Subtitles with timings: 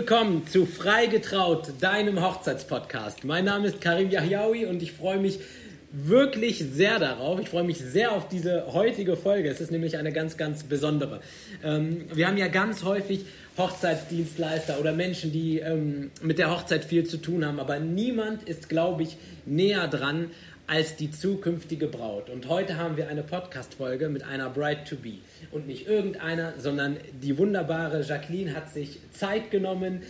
[0.00, 3.24] Willkommen zu Freigetraut, deinem Hochzeitspodcast.
[3.24, 5.40] Mein Name ist Karim Yahyaoui und ich freue mich
[5.92, 7.38] wirklich sehr darauf.
[7.38, 9.50] Ich freue mich sehr auf diese heutige Folge.
[9.50, 11.20] Es ist nämlich eine ganz, ganz besondere.
[11.62, 13.26] Ähm, wir haben ja ganz häufig
[13.58, 18.70] Hochzeitsdienstleister oder Menschen, die ähm, mit der Hochzeit viel zu tun haben, aber niemand ist,
[18.70, 20.30] glaube ich, näher dran
[20.70, 22.30] als die zukünftige Braut.
[22.30, 25.14] Und heute haben wir eine Podcast-Folge mit einer Bride to Be.
[25.50, 30.02] Und nicht irgendeiner, sondern die wunderbare Jacqueline hat sich Zeit genommen,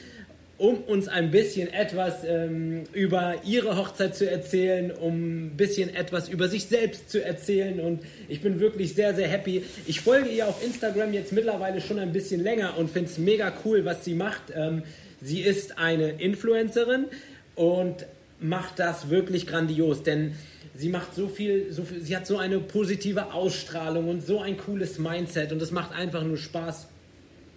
[0.59, 6.28] um uns ein bisschen etwas ähm, über ihre Hochzeit zu erzählen, um ein bisschen etwas
[6.28, 7.80] über sich selbst zu erzählen.
[7.80, 9.65] Und ich bin wirklich sehr, sehr happy.
[9.87, 13.51] Ich folge ihr auf Instagram jetzt mittlerweile schon ein bisschen länger und finde es mega
[13.65, 14.52] cool, was sie macht.
[14.54, 14.82] Ähm,
[15.23, 17.06] sie ist eine Influencerin
[17.54, 18.04] und
[18.40, 20.35] macht das wirklich grandios, denn
[20.80, 24.56] sie macht so viel, so viel, sie hat so eine positive Ausstrahlung und so ein
[24.56, 26.88] cooles Mindset und es macht einfach nur Spaß,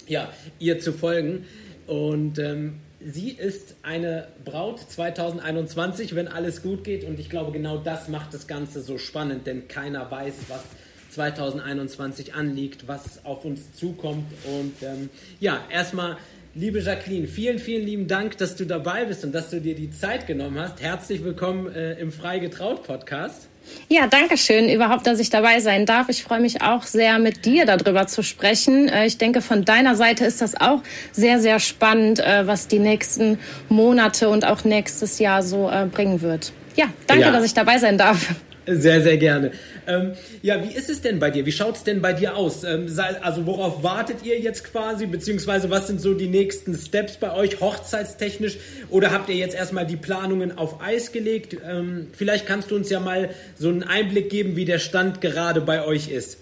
[0.07, 0.29] ja,
[0.59, 1.45] ihr zu folgen.
[1.87, 7.05] Und ähm, sie ist eine Braut 2021, wenn alles gut geht.
[7.05, 10.63] Und ich glaube, genau das macht das Ganze so spannend, denn keiner weiß, was
[11.11, 14.25] 2021 anliegt, was auf uns zukommt.
[14.45, 16.17] Und ähm, ja, erstmal,
[16.55, 19.89] liebe Jacqueline, vielen, vielen lieben Dank, dass du dabei bist und dass du dir die
[19.89, 20.81] Zeit genommen hast.
[20.81, 23.47] Herzlich willkommen äh, im Freigetraut Podcast.
[23.87, 26.09] Ja, danke schön überhaupt, dass ich dabei sein darf.
[26.09, 28.87] Ich freue mich auch sehr, mit dir darüber zu sprechen.
[28.87, 30.81] Äh, ich denke, von deiner Seite ist das auch
[31.11, 36.21] sehr, sehr spannend, äh, was die nächsten Monate und auch nächstes Jahr so äh, bringen
[36.21, 36.53] wird.
[36.75, 37.31] Ja, danke, ja.
[37.31, 38.35] dass ich dabei sein darf.
[38.65, 39.51] Sehr, sehr gerne.
[39.87, 41.45] Ähm, ja, wie ist es denn bei dir?
[41.45, 42.63] Wie schaut es denn bei dir aus?
[42.63, 42.87] Ähm,
[43.21, 45.05] also worauf wartet ihr jetzt quasi?
[45.05, 48.57] Beziehungsweise was sind so die nächsten Steps bei euch hochzeitstechnisch?
[48.89, 51.57] Oder habt ihr jetzt erstmal die Planungen auf Eis gelegt?
[51.67, 55.59] Ähm, vielleicht kannst du uns ja mal so einen Einblick geben, wie der Stand gerade
[55.59, 56.37] bei euch ist.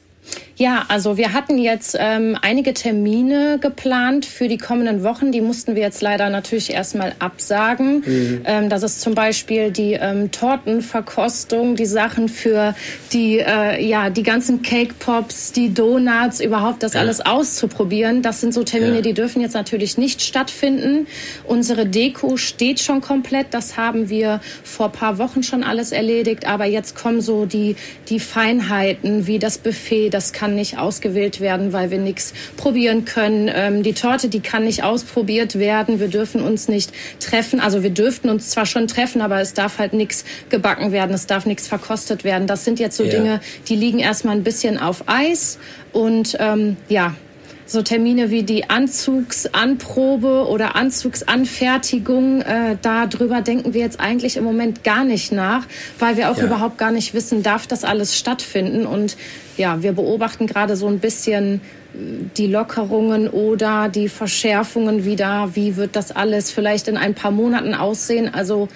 [0.61, 5.31] Ja, also wir hatten jetzt ähm, einige Termine geplant für die kommenden Wochen.
[5.31, 8.03] Die mussten wir jetzt leider natürlich erstmal absagen.
[8.05, 8.41] Mhm.
[8.45, 12.75] Ähm, das ist zum Beispiel die ähm, Tortenverkostung, die Sachen für
[13.11, 16.99] die, äh, ja, die ganzen Cake Pops, die Donuts, überhaupt das ja.
[16.99, 18.21] alles auszuprobieren.
[18.21, 19.01] Das sind so Termine, ja.
[19.01, 21.07] die dürfen jetzt natürlich nicht stattfinden.
[21.43, 23.47] Unsere Deko steht schon komplett.
[23.55, 26.45] Das haben wir vor paar Wochen schon alles erledigt.
[26.45, 27.75] Aber jetzt kommen so die,
[28.09, 33.49] die Feinheiten wie das Buffet, das kann nicht ausgewählt werden, weil wir nichts probieren können.
[33.53, 35.99] Ähm, die Torte, die kann nicht ausprobiert werden.
[35.99, 37.59] Wir dürfen uns nicht treffen.
[37.59, 41.13] Also wir dürften uns zwar schon treffen, aber es darf halt nichts gebacken werden.
[41.13, 42.47] Es darf nichts verkostet werden.
[42.47, 43.09] Das sind jetzt so ja.
[43.09, 45.57] Dinge, die liegen erstmal ein bisschen auf Eis.
[45.91, 47.15] Und ähm, ja,
[47.71, 54.83] so Termine wie die Anzugsanprobe oder Anzugsanfertigung, äh, darüber denken wir jetzt eigentlich im Moment
[54.83, 55.65] gar nicht nach,
[55.97, 56.45] weil wir auch ja.
[56.45, 58.85] überhaupt gar nicht wissen, darf das alles stattfinden.
[58.85, 59.15] Und
[59.61, 61.61] ja, wir beobachten gerade so ein bisschen
[61.93, 61.97] äh,
[62.35, 65.51] die Lockerungen oder die Verschärfungen wieder.
[65.53, 68.33] Wie wird das alles vielleicht in ein paar Monaten aussehen?
[68.33, 68.67] Also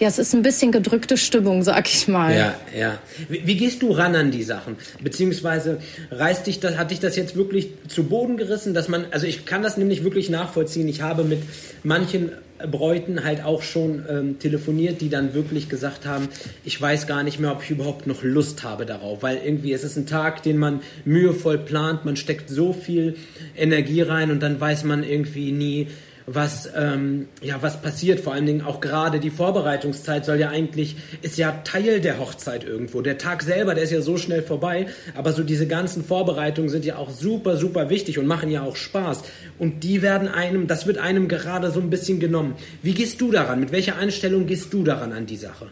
[0.00, 2.34] ja, es ist ein bisschen gedrückte Stimmung, sag ich mal.
[2.34, 2.98] Ja, ja.
[3.28, 4.76] Wie, wie, gehst du ran an die Sachen?
[5.02, 5.78] Beziehungsweise
[6.10, 9.44] reißt dich das, hat dich das jetzt wirklich zu Boden gerissen, dass man, also ich
[9.44, 10.88] kann das nämlich wirklich nachvollziehen.
[10.88, 11.42] Ich habe mit
[11.82, 12.32] manchen
[12.70, 16.28] Bräuten halt auch schon ähm, telefoniert, die dann wirklich gesagt haben,
[16.64, 19.84] ich weiß gar nicht mehr, ob ich überhaupt noch Lust habe darauf, weil irgendwie es
[19.84, 23.16] ist ein Tag, den man mühevoll plant, man steckt so viel
[23.56, 25.88] Energie rein und dann weiß man irgendwie nie,
[26.34, 28.20] was, ähm, ja, was passiert.
[28.20, 32.64] Vor allen Dingen auch gerade die Vorbereitungszeit soll ja eigentlich, ist ja Teil der Hochzeit
[32.64, 33.02] irgendwo.
[33.02, 34.86] Der Tag selber, der ist ja so schnell vorbei,
[35.16, 38.76] aber so diese ganzen Vorbereitungen sind ja auch super, super wichtig und machen ja auch
[38.76, 39.22] Spaß.
[39.58, 42.54] Und die werden einem, das wird einem gerade so ein bisschen genommen.
[42.82, 43.60] Wie gehst du daran?
[43.60, 45.66] Mit welcher Einstellung gehst du daran an die Sache?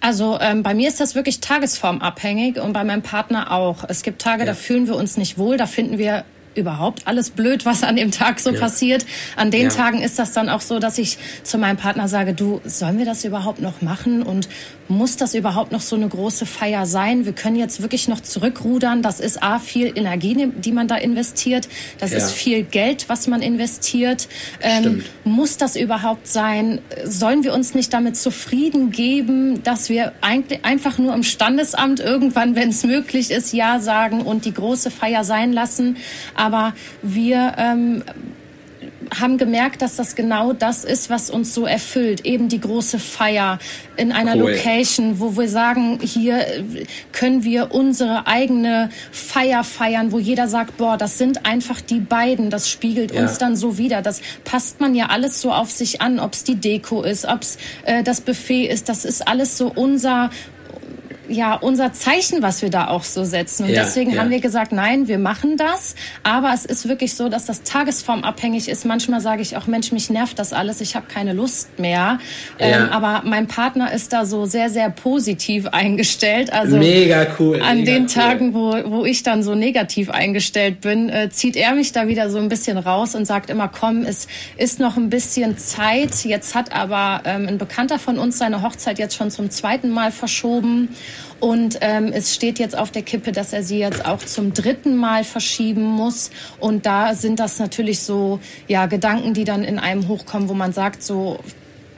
[0.00, 3.84] Also ähm, bei mir ist das wirklich tagesformabhängig und bei meinem Partner auch.
[3.86, 4.46] Es gibt Tage, ja.
[4.46, 6.24] da fühlen wir uns nicht wohl, da finden wir
[6.54, 8.60] überhaupt alles blöd, was an dem Tag so ja.
[8.60, 9.06] passiert.
[9.36, 9.68] An den ja.
[9.68, 13.04] Tagen ist das dann auch so, dass ich zu meinem Partner sage, du, sollen wir
[13.04, 14.22] das überhaupt noch machen?
[14.22, 14.48] Und
[14.90, 17.24] muss das überhaupt noch so eine große Feier sein?
[17.24, 19.02] Wir können jetzt wirklich noch zurückrudern.
[19.02, 21.68] Das ist A, viel Energie, die man da investiert.
[21.98, 22.18] Das ja.
[22.18, 24.28] ist viel Geld, was man investiert.
[24.60, 26.80] Ähm, muss das überhaupt sein?
[27.04, 32.56] Sollen wir uns nicht damit zufrieden geben, dass wir eigentlich einfach nur im Standesamt irgendwann,
[32.56, 35.98] wenn es möglich ist, Ja sagen und die große Feier sein lassen?
[36.34, 38.02] Aber wir ähm,
[39.18, 42.24] haben gemerkt, dass das genau das ist, was uns so erfüllt.
[42.24, 43.58] Eben die große Feier
[43.96, 44.52] in einer cool.
[44.52, 46.44] Location, wo wir sagen, hier
[47.12, 52.50] können wir unsere eigene Feier feiern, wo jeder sagt, boah, das sind einfach die beiden.
[52.50, 53.22] Das spiegelt ja.
[53.22, 54.02] uns dann so wieder.
[54.02, 57.42] Das passt man ja alles so auf sich an, ob es die Deko ist, ob
[57.42, 58.88] es äh, das Buffet ist.
[58.88, 60.30] Das ist alles so unser
[61.30, 63.64] ja unser Zeichen, was wir da auch so setzen.
[63.64, 64.20] Und ja, deswegen ja.
[64.20, 65.94] haben wir gesagt, nein, wir machen das.
[66.22, 68.84] Aber es ist wirklich so, dass das tagesformabhängig ist.
[68.84, 72.18] Manchmal sage ich auch, Mensch, mich nervt das alles, ich habe keine Lust mehr.
[72.58, 72.66] Ja.
[72.66, 76.52] Ähm, aber mein Partner ist da so sehr, sehr positiv eingestellt.
[76.52, 77.60] Also mega cool.
[77.62, 78.08] An mega den cool.
[78.08, 82.30] Tagen, wo, wo ich dann so negativ eingestellt bin, äh, zieht er mich da wieder
[82.30, 86.24] so ein bisschen raus und sagt immer, komm, es ist noch ein bisschen Zeit.
[86.24, 90.12] Jetzt hat aber ähm, ein Bekannter von uns seine Hochzeit jetzt schon zum zweiten Mal
[90.12, 90.88] verschoben.
[91.40, 94.96] Und ähm, es steht jetzt auf der Kippe, dass er sie jetzt auch zum dritten
[94.96, 96.30] Mal verschieben muss.
[96.58, 100.72] Und da sind das natürlich so ja Gedanken, die dann in einem hochkommen, wo man
[100.72, 101.38] sagt, so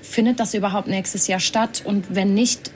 [0.00, 1.82] findet das überhaupt nächstes Jahr statt?
[1.84, 2.70] Und wenn nicht,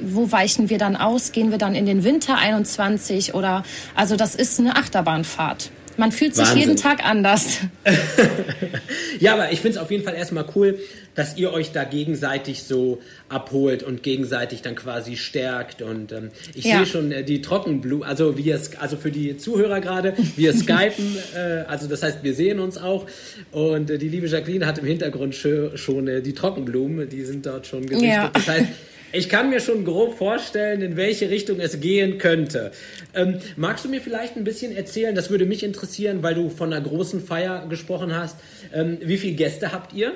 [0.00, 1.32] wo weichen wir dann aus?
[1.32, 3.64] Gehen wir dann in den Winter 21 oder
[3.94, 5.70] also das ist eine Achterbahnfahrt.
[5.96, 6.60] Man fühlt sich Wahnsinn.
[6.60, 7.58] jeden Tag anders.
[9.20, 10.78] ja, aber ich finde es auf jeden Fall erstmal cool,
[11.14, 15.82] dass ihr euch da gegenseitig so abholt und gegenseitig dann quasi stärkt.
[15.82, 16.78] Und ähm, ich ja.
[16.78, 21.64] sehe schon äh, die Trockenblumen, also wir, also für die Zuhörer gerade, wir skypen, äh,
[21.68, 23.06] also das heißt, wir sehen uns auch.
[23.50, 27.66] Und äh, die liebe Jacqueline hat im Hintergrund schon äh, die Trockenblumen, die sind dort
[27.66, 28.08] schon gesichtet.
[28.08, 28.30] Ja.
[28.32, 28.68] Das heißt,
[29.12, 32.72] ich kann mir schon grob vorstellen, in welche Richtung es gehen könnte.
[33.14, 36.72] Ähm, magst du mir vielleicht ein bisschen erzählen, das würde mich interessieren, weil du von
[36.72, 38.36] einer großen Feier gesprochen hast.
[38.74, 40.14] Ähm, wie viele Gäste habt ihr?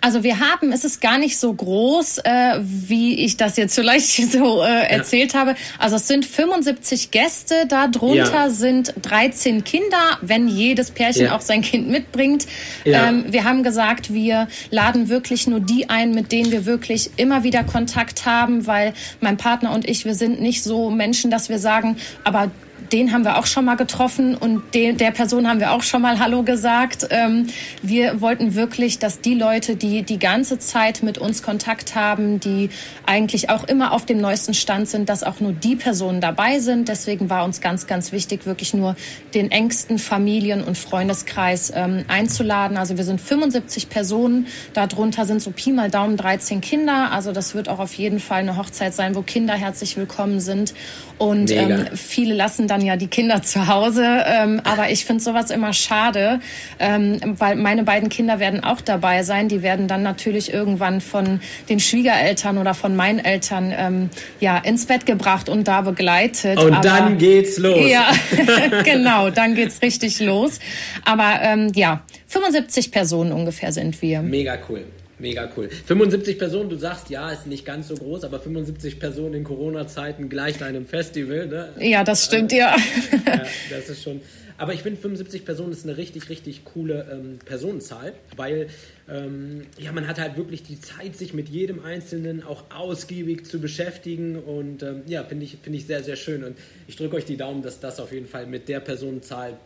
[0.00, 4.08] Also wir haben, es ist gar nicht so groß, äh, wie ich das jetzt vielleicht
[4.32, 5.40] so äh, erzählt ja.
[5.40, 5.54] habe.
[5.78, 8.50] Also es sind 75 Gäste, darunter ja.
[8.50, 11.36] sind 13 Kinder, wenn jedes Pärchen ja.
[11.36, 12.46] auch sein Kind mitbringt.
[12.84, 17.42] Ähm, wir haben gesagt, wir laden wirklich nur die ein, mit denen wir wirklich immer
[17.42, 21.48] wieder Kontakt haben haben, weil mein Partner und ich, wir sind nicht so Menschen, dass
[21.48, 22.50] wir sagen, aber
[22.92, 26.02] den haben wir auch schon mal getroffen und de, der Person haben wir auch schon
[26.02, 27.06] mal Hallo gesagt.
[27.10, 27.46] Ähm,
[27.82, 32.70] wir wollten wirklich, dass die Leute, die die ganze Zeit mit uns Kontakt haben, die
[33.06, 36.88] eigentlich auch immer auf dem neuesten Stand sind, dass auch nur die Personen dabei sind.
[36.88, 38.96] Deswegen war uns ganz, ganz wichtig, wirklich nur
[39.34, 42.76] den engsten Familien- und Freundeskreis ähm, einzuladen.
[42.76, 47.10] Also wir sind 75 Personen, darunter sind so Pi mal Daumen 13 Kinder.
[47.12, 50.74] Also das wird auch auf jeden Fall eine Hochzeit sein, wo Kinder herzlich willkommen sind.
[51.16, 54.24] Und ähm, viele lassen dann ja die Kinder zu Hause.
[54.26, 56.40] Ähm, aber ich finde sowas immer schade,
[56.78, 59.48] ähm, weil meine beiden Kinder werden auch dabei sein.
[59.48, 64.86] Die werden dann natürlich irgendwann von den Schwiegereltern oder von meinen Eltern ähm, ja ins
[64.86, 66.58] Bett gebracht und da begleitet.
[66.58, 67.88] Und aber, dann geht's los.
[67.88, 68.06] Ja,
[68.84, 70.58] genau, dann geht's richtig los.
[71.04, 74.22] Aber ähm, ja, 75 Personen ungefähr sind wir.
[74.22, 74.84] Mega cool.
[75.24, 75.70] Mega cool.
[75.70, 80.28] 75 Personen, du sagst, ja, ist nicht ganz so groß, aber 75 Personen in Corona-Zeiten
[80.28, 81.70] gleich einem Festival, ne?
[81.80, 82.76] Ja, das stimmt, also, ja.
[83.26, 83.42] ja.
[83.70, 84.20] Das ist schon.
[84.58, 88.68] Aber ich finde, 75 Personen ist eine richtig, richtig coole ähm, Personenzahl, weil
[89.08, 93.60] ähm, ja, man hat halt wirklich die Zeit, sich mit jedem Einzelnen auch ausgiebig zu
[93.60, 96.44] beschäftigen und ähm, ja, finde ich, find ich sehr, sehr schön.
[96.44, 99.56] Und ich drücke euch die Daumen, dass das auf jeden Fall mit der Personenzahl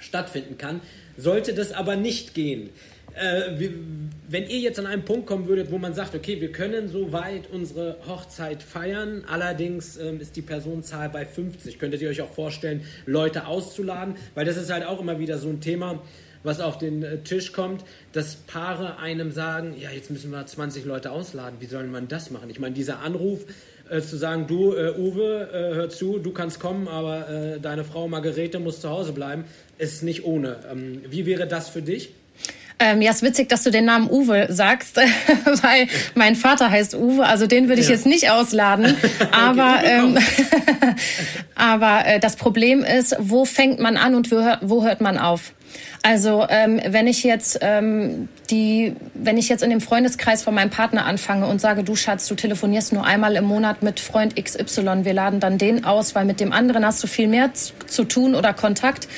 [0.00, 0.80] stattfinden kann.
[1.18, 2.70] Sollte das aber nicht gehen,
[3.16, 3.70] äh, wie,
[4.28, 7.50] wenn ihr jetzt an einen Punkt kommen würdet, wo man sagt, okay, wir können soweit
[7.50, 12.82] unsere Hochzeit feiern, allerdings ähm, ist die Personenzahl bei 50, könntet ihr euch auch vorstellen,
[13.06, 14.16] Leute auszuladen?
[14.34, 16.02] Weil das ist halt auch immer wieder so ein Thema,
[16.42, 20.84] was auf den äh, Tisch kommt, dass Paare einem sagen, ja, jetzt müssen wir 20
[20.84, 22.50] Leute ausladen, wie soll man das machen?
[22.50, 23.44] Ich meine, dieser Anruf,
[23.88, 27.84] äh, zu sagen, du äh, Uwe, äh, hör zu, du kannst kommen, aber äh, deine
[27.84, 29.44] Frau Margarete muss zu Hause bleiben,
[29.78, 30.58] ist nicht ohne.
[30.70, 32.12] Ähm, wie wäre das für dich?
[32.78, 34.96] Ähm, ja, ist witzig, dass du den Namen Uwe sagst,
[35.62, 37.94] weil mein Vater heißt Uwe, also den würde ich ja.
[37.94, 38.94] jetzt nicht ausladen.
[39.30, 40.18] Aber, okay, ähm,
[41.54, 45.16] aber äh, das Problem ist, wo fängt man an und wo hört, wo hört man
[45.16, 45.52] auf?
[46.02, 50.70] Also ähm, wenn ich jetzt ähm, die, wenn ich jetzt in dem Freundeskreis von meinem
[50.70, 55.04] Partner anfange und sage, du Schatz, du telefonierst nur einmal im Monat mit Freund XY,
[55.04, 58.34] wir laden dann den aus, weil mit dem anderen hast du viel mehr zu tun
[58.34, 59.08] oder Kontakt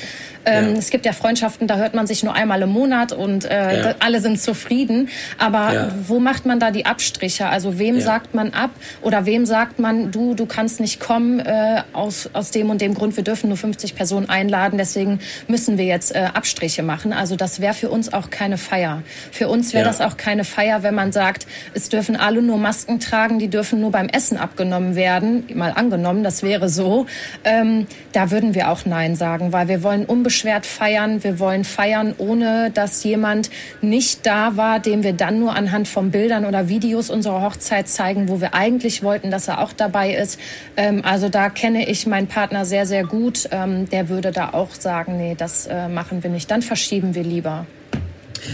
[0.49, 0.79] ähm, ja.
[0.79, 3.95] Es gibt ja Freundschaften, da hört man sich nur einmal im Monat und äh, ja.
[3.99, 5.09] alle sind zufrieden.
[5.37, 5.91] Aber ja.
[6.07, 7.47] wo macht man da die Abstriche?
[7.47, 11.83] Also wem sagt man ab oder wem sagt man, du, du kannst nicht kommen äh,
[11.93, 15.85] aus, aus dem und dem Grund, wir dürfen nur 50 Personen einladen, deswegen müssen wir
[15.85, 17.13] jetzt äh, Abstriche machen.
[17.13, 19.03] Also das wäre für uns auch keine Feier.
[19.31, 22.99] Für uns wäre das auch keine Feier, wenn man sagt, es dürfen alle nur Masken
[22.99, 25.45] tragen, die dürfen nur beim Essen abgenommen werden.
[25.53, 27.05] Mal angenommen, das wäre so.
[27.43, 31.23] Ähm, da würden wir auch Nein sagen, weil wir wollen unbestimmt unbeschwert feiern.
[31.23, 33.49] Wir wollen feiern, ohne dass jemand
[33.81, 38.29] nicht da war, dem wir dann nur anhand von Bildern oder Videos unserer Hochzeit zeigen,
[38.29, 40.39] wo wir eigentlich wollten, dass er auch dabei ist.
[40.77, 43.49] Ähm, also da kenne ich meinen Partner sehr, sehr gut.
[43.51, 46.49] Ähm, der würde da auch sagen, nee, das äh, machen wir nicht.
[46.49, 47.65] Dann verschieben wir lieber.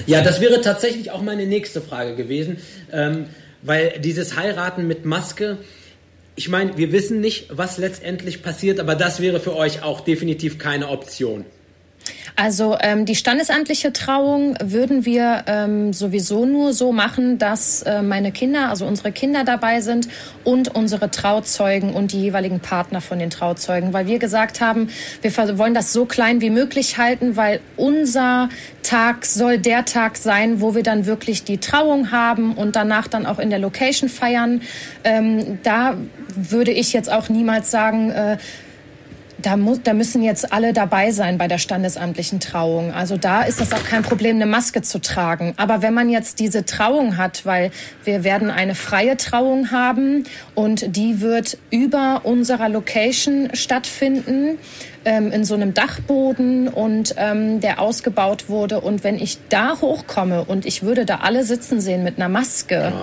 [0.08, 2.58] Ja, das wäre tatsächlich auch meine nächste Frage gewesen,
[2.92, 3.28] ähm,
[3.62, 5.58] weil dieses Heiraten mit Maske,
[6.36, 10.58] ich meine, wir wissen nicht, was letztendlich passiert, aber das wäre für euch auch definitiv
[10.58, 11.46] keine Option.
[12.36, 18.32] Also ähm, die standesamtliche Trauung würden wir ähm, sowieso nur so machen, dass äh, meine
[18.32, 20.08] Kinder, also unsere Kinder dabei sind
[20.44, 24.90] und unsere Trauzeugen und die jeweiligen Partner von den Trauzeugen, weil wir gesagt haben,
[25.22, 28.50] wir wollen das so klein wie möglich halten, weil unser
[28.84, 33.26] Tag soll der Tag sein, wo wir dann wirklich die Trauung haben und danach dann
[33.26, 34.62] auch in der Location feiern.
[35.04, 35.96] Ähm, da
[36.36, 38.38] würde ich jetzt auch niemals sagen, äh,
[39.46, 42.92] da, muss, da müssen jetzt alle dabei sein bei der standesamtlichen Trauung.
[42.92, 45.54] Also da ist das auch kein Problem, eine Maske zu tragen.
[45.58, 47.70] Aber wenn man jetzt diese Trauung hat, weil
[48.04, 50.24] wir werden eine freie Trauung haben
[50.56, 54.58] und die wird über unserer Location stattfinden
[55.06, 58.82] ähm, in so einem Dachboden und ähm, der ausgebaut wurde.
[58.82, 62.94] Und wenn ich da hochkomme und ich würde da alle sitzen sehen mit einer Maske.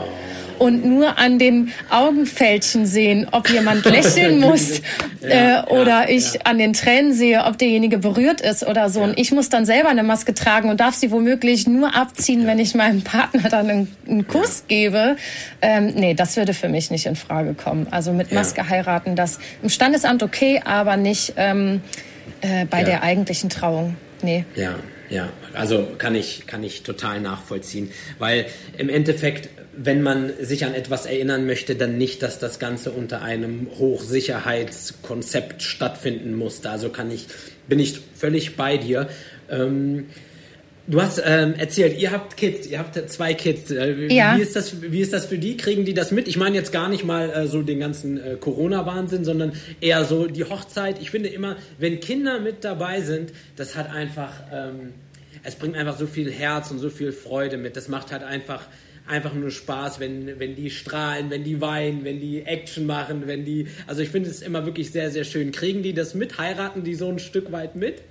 [0.63, 4.81] Und nur an den Augenfältchen sehen, ob jemand lächeln muss
[5.21, 6.41] ja, äh, oder ja, ich ja.
[6.45, 9.01] an den Tränen sehe, ob derjenige berührt ist oder so.
[9.01, 12.61] Und ich muss dann selber eine Maske tragen und darf sie womöglich nur abziehen, wenn
[12.61, 15.17] ich meinem Partner dann einen, einen Kuss gebe.
[15.63, 17.89] Ähm, nee, das würde für mich nicht in Frage kommen.
[17.91, 21.81] Also mit Maske heiraten, das im Standesamt okay, aber nicht ähm,
[22.41, 23.97] äh, bei der eigentlichen Trauung.
[24.23, 24.45] Nee.
[24.55, 24.77] Ja,
[25.11, 27.91] ja, also kann ich, kann ich total nachvollziehen,
[28.21, 28.47] weil
[28.79, 29.49] im Endeffekt
[29.85, 35.63] wenn man sich an etwas erinnern möchte, dann nicht, dass das Ganze unter einem Hochsicherheitskonzept
[35.63, 36.71] stattfinden musste.
[36.71, 37.27] Also kann ich,
[37.69, 39.09] bin ich völlig bei dir.
[39.51, 40.07] Ähm,
[40.87, 43.73] du hast ähm, erzählt, ihr habt Kids, ihr habt zwei Kids.
[43.73, 44.37] Äh, ja.
[44.37, 45.57] Wie ist das, wie ist das für die?
[45.57, 46.29] Kriegen die das mit?
[46.29, 50.27] Ich meine jetzt gar nicht mal äh, so den ganzen äh, Corona-Wahnsinn, sondern eher so
[50.27, 51.01] die Hochzeit.
[51.01, 54.93] Ich finde immer, wenn Kinder mit dabei sind, das hat einfach, ähm,
[55.43, 57.77] es bringt einfach so viel Herz und so viel Freude mit.
[57.77, 58.69] Das macht halt einfach
[59.07, 63.45] einfach nur Spaß, wenn, wenn die strahlen, wenn die weinen, wenn die Action machen, wenn
[63.45, 63.69] die.
[63.87, 65.53] Also ich finde es immer wirklich sehr, sehr schön.
[65.53, 66.39] Kriegen die das mit?
[66.39, 68.03] Heiraten die so ein Stück weit mit?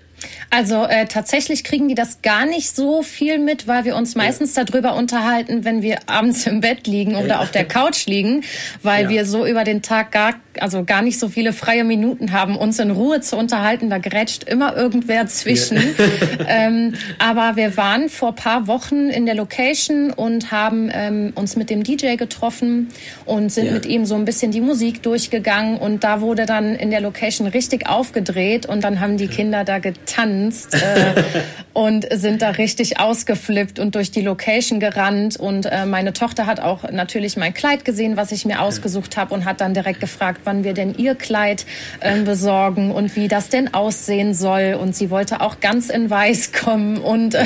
[0.49, 4.55] Also äh, tatsächlich kriegen die das gar nicht so viel mit, weil wir uns meistens
[4.55, 4.63] ja.
[4.63, 7.39] darüber unterhalten, wenn wir abends im Bett liegen oder ja.
[7.39, 8.43] auf der Couch liegen,
[8.83, 9.09] weil ja.
[9.09, 12.79] wir so über den Tag gar, also gar nicht so viele freie Minuten haben, uns
[12.79, 13.89] in Ruhe zu unterhalten.
[13.89, 15.77] Da grätscht immer irgendwer zwischen.
[16.47, 21.69] ähm, aber wir waren vor paar Wochen in der Location und haben ähm, uns mit
[21.69, 22.89] dem DJ getroffen
[23.25, 26.91] und sind mit ihm so ein bisschen die Musik durchgegangen und da wurde dann in
[26.91, 31.23] der Location richtig aufgedreht und dann haben die Kinder da getan getanzt äh,
[31.73, 35.37] und sind da richtig ausgeflippt und durch die Location gerannt.
[35.37, 39.33] Und äh, meine Tochter hat auch natürlich mein Kleid gesehen, was ich mir ausgesucht habe
[39.33, 41.65] und hat dann direkt gefragt, wann wir denn ihr Kleid
[41.99, 44.77] äh, besorgen und wie das denn aussehen soll.
[44.79, 47.45] Und sie wollte auch ganz in Weiß kommen und äh,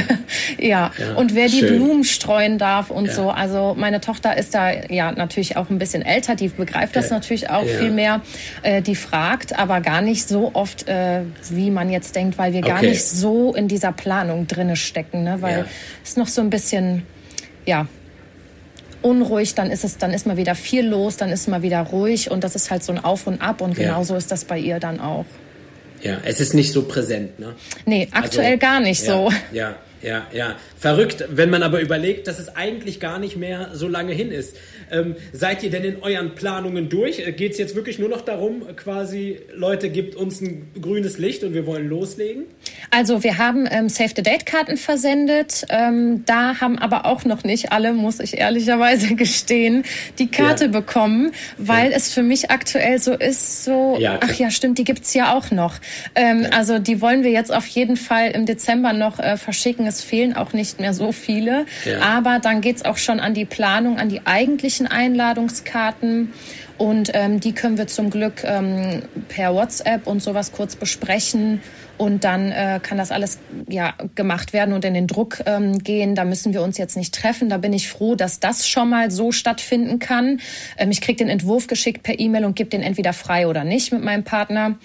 [0.58, 0.92] ja.
[0.98, 1.78] ja, und wer die schön.
[1.78, 3.14] Blumen streuen darf und ja.
[3.14, 3.30] so.
[3.30, 7.50] Also meine Tochter ist da ja natürlich auch ein bisschen älter, die begreift das natürlich
[7.50, 8.22] auch viel mehr.
[8.62, 12.62] Äh, die fragt aber gar nicht so oft, äh, wie man jetzt denkt, weil wir
[12.62, 12.90] gar okay.
[12.90, 15.42] nicht so in dieser Planung drinne stecken, ne?
[15.42, 15.66] weil
[16.04, 17.04] es noch so ein bisschen,
[17.66, 17.88] ja,
[19.06, 22.32] unruhig, dann ist es, dann ist mal wieder viel los, dann ist mal wieder ruhig
[22.32, 23.86] und das ist halt so ein Auf und Ab und ja.
[23.86, 25.26] genauso ist das bei ihr dann auch.
[26.02, 27.56] Ja, es ist nicht so präsent, ne?
[27.86, 29.32] Nee, aktuell also, gar nicht ja, so.
[29.52, 30.56] Ja, ja, ja.
[30.78, 34.56] Verrückt, wenn man aber überlegt, dass es eigentlich gar nicht mehr so lange hin ist.
[34.92, 37.20] Ähm, seid ihr denn in euren Planungen durch?
[37.20, 41.44] Äh, Geht es jetzt wirklich nur noch darum, quasi, Leute, gibt uns ein grünes Licht
[41.44, 42.44] und wir wollen loslegen?
[42.92, 45.66] Also wir haben ähm, Save-the-Date-Karten versendet.
[45.70, 49.84] Ähm, da haben aber auch noch nicht alle, muss ich ehrlicherweise gestehen,
[50.20, 50.72] die Karte ja.
[50.72, 51.98] bekommen, weil ja.
[51.98, 55.52] es für mich aktuell so ist, so, ja, ach ja, stimmt, die gibt's ja auch
[55.52, 55.80] noch.
[56.14, 59.88] Ähm, also die wollen wir jetzt auf jeden Fall im Dezember noch äh, verschicken.
[59.88, 61.66] Es fehlen auch nicht mehr so viele.
[62.02, 66.34] Aber dann geht's auch schon an die Planung, an die eigentliche persönlichen Einladungskarten.
[66.78, 71.62] Und ähm, die können wir zum Glück ähm, per WhatsApp und sowas kurz besprechen.
[71.98, 76.16] Und dann äh, kann das alles ja gemacht werden und in den Druck ähm, gehen.
[76.16, 77.48] Da müssen wir uns jetzt nicht treffen.
[77.48, 80.42] Da bin ich froh, dass das schon mal so stattfinden kann.
[80.78, 83.94] Ähm, ich kriege den Entwurf geschickt per E-Mail und gebe den entweder frei oder nicht
[83.94, 84.76] mit meinem Partner.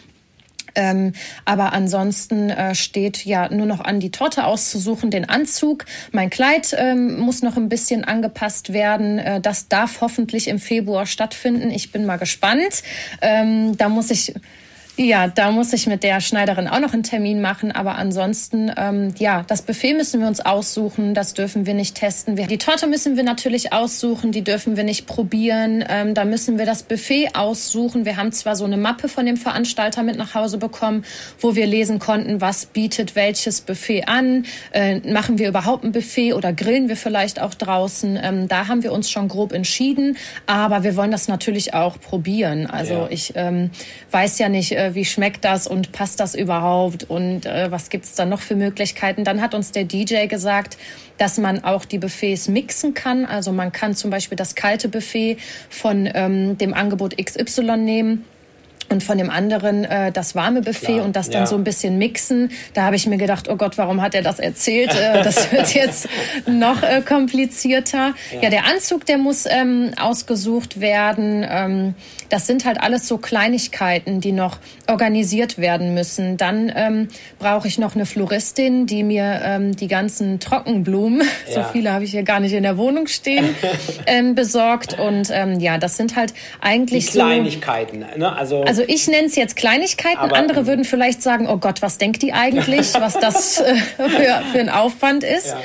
[0.74, 1.12] Ähm,
[1.44, 5.84] aber ansonsten äh, steht ja nur noch an, die Torte auszusuchen, den Anzug.
[6.12, 9.18] Mein Kleid ähm, muss noch ein bisschen angepasst werden.
[9.18, 11.70] Äh, das darf hoffentlich im Februar stattfinden.
[11.70, 12.82] Ich bin mal gespannt.
[13.20, 14.34] Ähm, da muss ich
[14.96, 17.72] Ja, da muss ich mit der Schneiderin auch noch einen Termin machen.
[17.72, 21.14] Aber ansonsten, ähm, ja, das Buffet müssen wir uns aussuchen.
[21.14, 22.36] Das dürfen wir nicht testen.
[22.36, 24.30] Wir, die Torte müssen wir natürlich aussuchen.
[24.30, 25.82] Die dürfen wir nicht probieren.
[25.88, 28.04] Ähm, da müssen wir das Buffet aussuchen.
[28.04, 31.04] Wir haben zwar so eine Mappe von dem Veranstalter mit nach Hause bekommen,
[31.38, 34.44] wo wir lesen konnten, was bietet welches Buffet an.
[34.72, 38.18] Äh, machen wir überhaupt ein Buffet oder grillen wir vielleicht auch draußen?
[38.22, 40.18] Ähm, da haben wir uns schon grob entschieden.
[40.46, 42.66] Aber wir wollen das natürlich auch probieren.
[42.66, 43.08] Also ja.
[43.10, 43.70] ich ähm,
[44.10, 48.14] weiß ja nicht, äh, wie schmeckt das und passt das überhaupt und äh, was gibt's
[48.14, 49.24] da noch für Möglichkeiten.
[49.24, 50.76] Dann hat uns der DJ gesagt,
[51.18, 53.24] dass man auch die Buffets mixen kann.
[53.24, 55.36] Also man kann zum Beispiel das kalte Buffet
[55.68, 58.24] von ähm, dem Angebot XY nehmen
[58.90, 61.46] und von dem anderen äh, das warme Buffet Klar, und das dann ja.
[61.46, 62.50] so ein bisschen mixen.
[62.74, 64.92] Da habe ich mir gedacht, oh Gott, warum hat er das erzählt?
[64.94, 66.08] Äh, das wird jetzt
[66.46, 68.14] noch äh, komplizierter.
[68.32, 68.42] Ja.
[68.42, 68.50] ja.
[68.50, 71.46] der Anzug, der muss ähm, ausgesucht werden.
[71.48, 71.94] Ähm,
[72.30, 76.36] das sind halt alles so Kleinigkeiten, die noch organisiert werden müssen.
[76.36, 81.54] Dann ähm, brauche ich noch eine Floristin, die mir ähm, die ganzen Trockenblumen, ja.
[81.54, 83.54] so viele habe ich hier gar nicht in der Wohnung stehen,
[84.06, 84.98] ähm, besorgt.
[84.98, 88.04] Und ähm, ja, das sind halt eigentlich die Kleinigkeiten.
[88.12, 88.36] So, ne?
[88.36, 90.18] also, also ich nenne es jetzt Kleinigkeiten.
[90.18, 94.42] Aber, Andere würden vielleicht sagen, oh Gott, was denkt die eigentlich, was das äh, für,
[94.52, 95.48] für ein Aufwand ist.
[95.48, 95.60] Ja.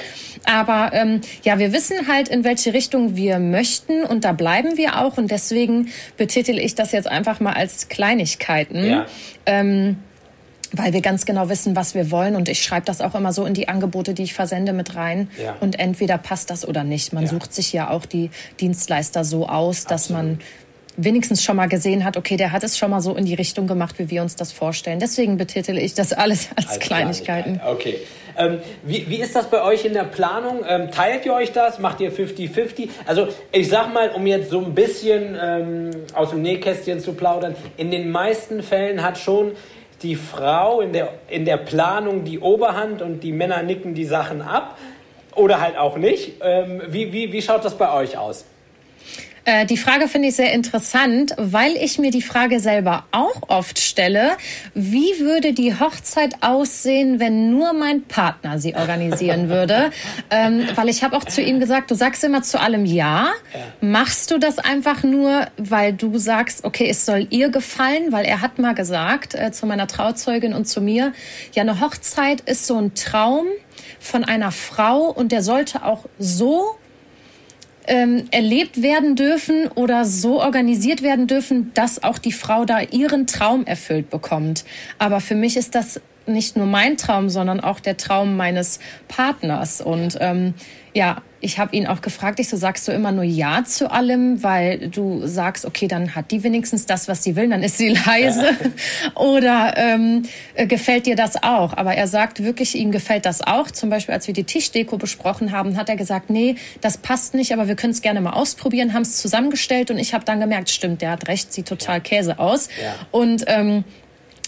[0.46, 5.02] Aber ähm, ja, wir wissen halt, in welche Richtung wir möchten und da bleiben wir
[5.02, 5.18] auch.
[5.18, 8.86] Und deswegen betitel ich das jetzt einfach mal als Kleinigkeiten.
[8.86, 9.06] Ja.
[9.46, 9.98] Ähm,
[10.78, 12.36] weil wir ganz genau wissen, was wir wollen.
[12.36, 15.30] Und ich schreibe das auch immer so in die Angebote, die ich versende, mit rein.
[15.42, 15.56] Ja.
[15.60, 17.14] Und entweder passt das oder nicht.
[17.14, 17.30] Man ja.
[17.30, 18.30] sucht sich ja auch die
[18.60, 20.24] Dienstleister so aus, dass Absolut.
[20.24, 20.40] man
[20.98, 23.68] wenigstens schon mal gesehen hat, okay, der hat es schon mal so in die Richtung
[23.68, 25.00] gemacht, wie wir uns das vorstellen.
[25.00, 27.60] Deswegen betitel ich das alles als, als Kleinigkeiten.
[27.60, 27.76] Kleinigkeit.
[27.76, 28.00] Okay.
[28.38, 30.64] Ähm, wie, wie ist das bei euch in der Planung?
[30.68, 31.80] Ähm, teilt ihr euch das?
[31.80, 32.90] Macht ihr 50-50?
[33.06, 37.56] Also ich sag mal, um jetzt so ein bisschen ähm, aus dem Nähkästchen zu plaudern,
[37.78, 39.54] in den meisten Fällen hat schon
[40.02, 44.42] die Frau in der, in der Planung die Oberhand und die Männer nicken die Sachen
[44.42, 44.78] ab.
[45.36, 46.34] Oder halt auch nicht.
[46.42, 48.46] Ähm, wie, wie, wie schaut das bei euch aus?
[49.46, 53.80] Äh, die Frage finde ich sehr interessant, weil ich mir die Frage selber auch oft
[53.80, 54.32] stelle,
[54.74, 59.92] wie würde die Hochzeit aussehen, wenn nur mein Partner sie organisieren würde?
[60.32, 63.30] ähm, weil ich habe auch zu ihm gesagt, du sagst immer zu allem ja.
[63.82, 68.12] Machst du das einfach nur, weil du sagst, okay, es soll ihr gefallen?
[68.12, 71.14] Weil er hat mal gesagt äh, zu meiner Trauzeugin und zu mir,
[71.54, 73.46] ja, eine Hochzeit ist so ein Traum
[74.00, 76.76] von einer Frau und der sollte auch so
[77.88, 83.28] ähm, erlebt werden dürfen oder so organisiert werden dürfen, dass auch die Frau da ihren
[83.28, 84.66] Traum erfüllt bekommt.
[84.98, 89.82] Aber für mich ist das nicht nur mein Traum, sondern auch der Traum meines Partners.
[89.82, 90.54] Und ähm,
[90.94, 94.42] ja, ich habe ihn auch gefragt, ich so, sagst du immer nur Ja zu allem,
[94.42, 97.90] weil du sagst, okay, dann hat die wenigstens das, was sie will, dann ist sie
[98.06, 98.50] leise.
[99.16, 100.24] Oder ähm,
[100.56, 101.74] äh, gefällt dir das auch?
[101.74, 103.70] Aber er sagt wirklich, ihm gefällt das auch.
[103.70, 107.54] Zum Beispiel, als wir die Tischdeko besprochen haben, hat er gesagt, nee, das passt nicht,
[107.54, 110.70] aber wir können es gerne mal ausprobieren, haben es zusammengestellt und ich habe dann gemerkt,
[110.70, 112.70] stimmt, der hat recht, sieht total Käse aus.
[112.82, 112.96] Ja.
[113.12, 113.84] Und ähm,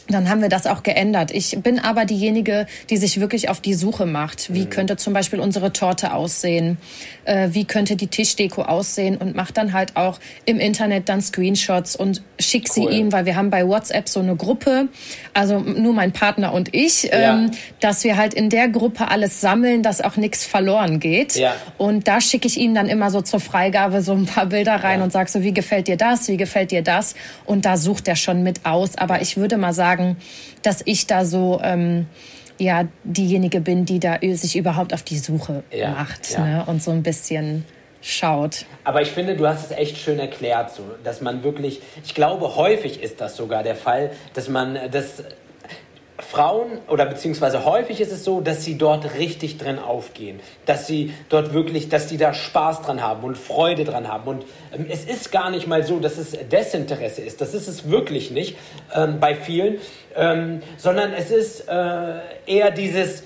[0.07, 1.31] dann haben wir das auch geändert.
[1.31, 4.53] Ich bin aber diejenige, die sich wirklich auf die Suche macht.
[4.53, 4.69] Wie mhm.
[4.69, 6.77] könnte zum Beispiel unsere Torte aussehen?
[7.27, 9.17] Äh, wie könnte die Tischdeko aussehen?
[9.17, 13.35] Und macht dann halt auch im Internet dann Screenshots und schick sie ihm, weil wir
[13.35, 14.87] haben bei WhatsApp so eine Gruppe,
[15.33, 17.33] also nur mein Partner und ich, ja.
[17.33, 21.35] ähm, dass wir halt in der Gruppe alles sammeln, dass auch nichts verloren geht.
[21.35, 21.55] Ja.
[21.77, 24.99] Und da schicke ich ihm dann immer so zur Freigabe so ein paar Bilder rein
[24.99, 25.03] ja.
[25.03, 26.27] und sag so, wie gefällt dir das?
[26.27, 27.15] Wie gefällt dir das?
[27.45, 28.97] Und da sucht er schon mit aus.
[28.97, 30.17] Aber ich würde mal sagen, sagen,
[30.61, 32.07] dass ich da so ähm,
[32.59, 36.45] ja diejenige bin, die da sich überhaupt auf die Suche ja, macht ja.
[36.45, 36.65] Ne?
[36.67, 37.65] und so ein bisschen
[38.01, 38.65] schaut.
[38.83, 42.55] Aber ich finde, du hast es echt schön erklärt, so, dass man wirklich, ich glaube,
[42.55, 45.23] häufig ist das sogar der Fall, dass man das
[46.19, 51.13] Frauen oder beziehungsweise häufig ist es so, dass sie dort richtig drin aufgehen, dass sie
[51.29, 54.27] dort wirklich, dass die da Spaß dran haben und Freude dran haben.
[54.27, 57.39] Und ähm, es ist gar nicht mal so, dass es Desinteresse ist.
[57.39, 58.57] Das ist es wirklich nicht
[58.95, 59.77] ähm, bei vielen,
[60.15, 62.15] ähm, sondern es ist äh,
[62.47, 63.21] eher dieses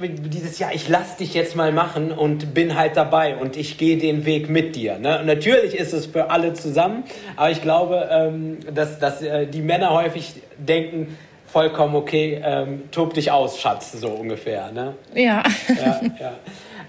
[0.00, 3.78] äh, dieses ja, ich lass dich jetzt mal machen und bin halt dabei und ich
[3.78, 4.98] gehe den Weg mit dir.
[4.98, 5.22] Ne?
[5.24, 7.04] Natürlich ist es für alle zusammen,
[7.36, 11.16] aber ich glaube, ähm, dass, dass äh, die Männer häufig denken,
[11.54, 14.72] vollkommen okay, ähm, tob dich aus, Schatz, so ungefähr.
[14.72, 14.94] Ne?
[15.14, 15.44] Ja.
[15.68, 16.32] ja, ja.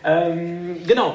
[0.04, 1.14] Ähm, genau.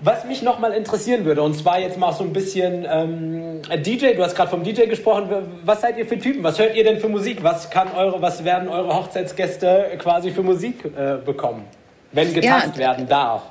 [0.00, 4.22] Was mich nochmal interessieren würde, und zwar jetzt mal so ein bisschen ähm, DJ, du
[4.22, 5.28] hast gerade vom DJ gesprochen,
[5.62, 6.42] was seid ihr für Typen?
[6.42, 7.42] Was hört ihr denn für Musik?
[7.42, 11.66] Was, kann eure, was werden eure Hochzeitsgäste quasi für Musik äh, bekommen,
[12.12, 13.42] wenn getanzt ja, werden darf?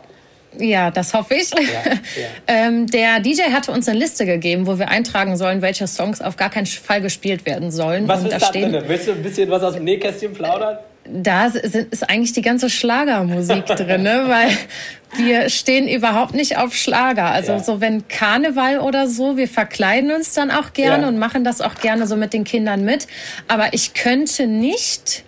[0.60, 1.52] Ja, das hoffe ich.
[1.52, 1.98] Ja, ja.
[2.48, 6.36] ähm, der DJ hatte uns eine Liste gegeben, wo wir eintragen sollen, welche Songs auf
[6.38, 8.08] gar keinen Fall gespielt werden sollen.
[8.08, 8.84] Was Und ist da stehen, drin?
[8.88, 10.78] Willst du ein bisschen was aus dem Nähkästchen plaudern?
[11.06, 14.24] Da ist eigentlich die ganze Schlagermusik drin, ne?
[14.28, 14.50] weil
[15.18, 17.26] wir stehen überhaupt nicht auf Schlager.
[17.26, 17.60] Also ja.
[17.60, 21.76] so wenn Karneval oder so, wir verkleiden uns dann auch gerne und machen das auch
[21.76, 23.08] gerne so mit den Kindern mit.
[23.50, 25.24] Aber ich könnte nicht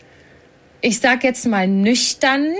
[0.85, 2.53] ich sag jetzt mal nüchtern,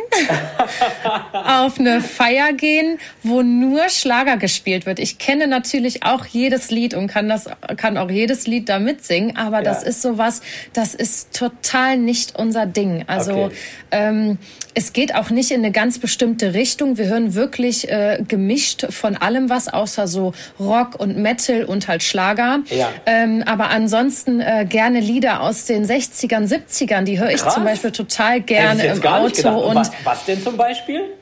[1.32, 4.98] auf eine Feier gehen, wo nur Schlager gespielt wird.
[4.98, 9.38] Ich kenne natürlich auch jedes Lied und kann das, kann auch jedes Lied da mitsingen,
[9.38, 9.62] aber ja.
[9.62, 10.42] das ist sowas,
[10.74, 13.04] das ist total nicht unser Ding.
[13.06, 13.56] Also, okay.
[13.92, 14.40] ähm,
[14.74, 16.98] es geht auch nicht in eine ganz bestimmte Richtung.
[16.98, 22.04] Wir hören wirklich äh, gemischt von allem was, außer so Rock und Metal und halt
[22.04, 22.60] Schlager.
[22.70, 22.90] Ja.
[23.06, 27.04] Ähm, aber ansonsten äh, gerne Lieder aus den 60ern, 70ern.
[27.04, 27.54] Die höre ich Krass.
[27.54, 28.15] zum Beispiel total
[28.46, 29.50] gerne im Auto.
[29.50, 31.14] Und was, was denn zum Beispiel?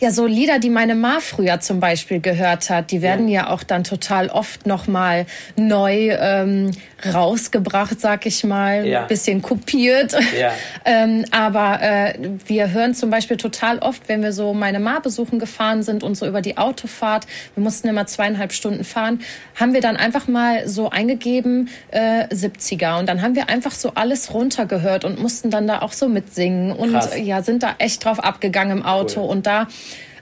[0.00, 3.50] Ja, so Lieder, die meine Ma früher zum Beispiel gehört hat, die werden ja, ja
[3.50, 6.72] auch dann total oft nochmal neu ähm,
[7.04, 9.04] rausgebracht, sag ich mal, ja.
[9.04, 10.16] bisschen kopiert.
[10.38, 10.52] Ja.
[10.84, 12.14] ähm, aber äh,
[12.46, 16.16] wir hören zum Beispiel total oft, wenn wir so meine Ma besuchen gefahren sind und
[16.16, 19.20] so über die Autofahrt, wir mussten immer zweieinhalb Stunden fahren,
[19.54, 23.92] haben wir dann einfach mal so eingegeben äh, 70er und dann haben wir einfach so
[23.94, 27.10] alles runtergehört und mussten dann da auch so mitsingen und Krass.
[27.16, 29.30] ja, sind da echt drauf abgegangen im Auto cool.
[29.30, 29.67] und da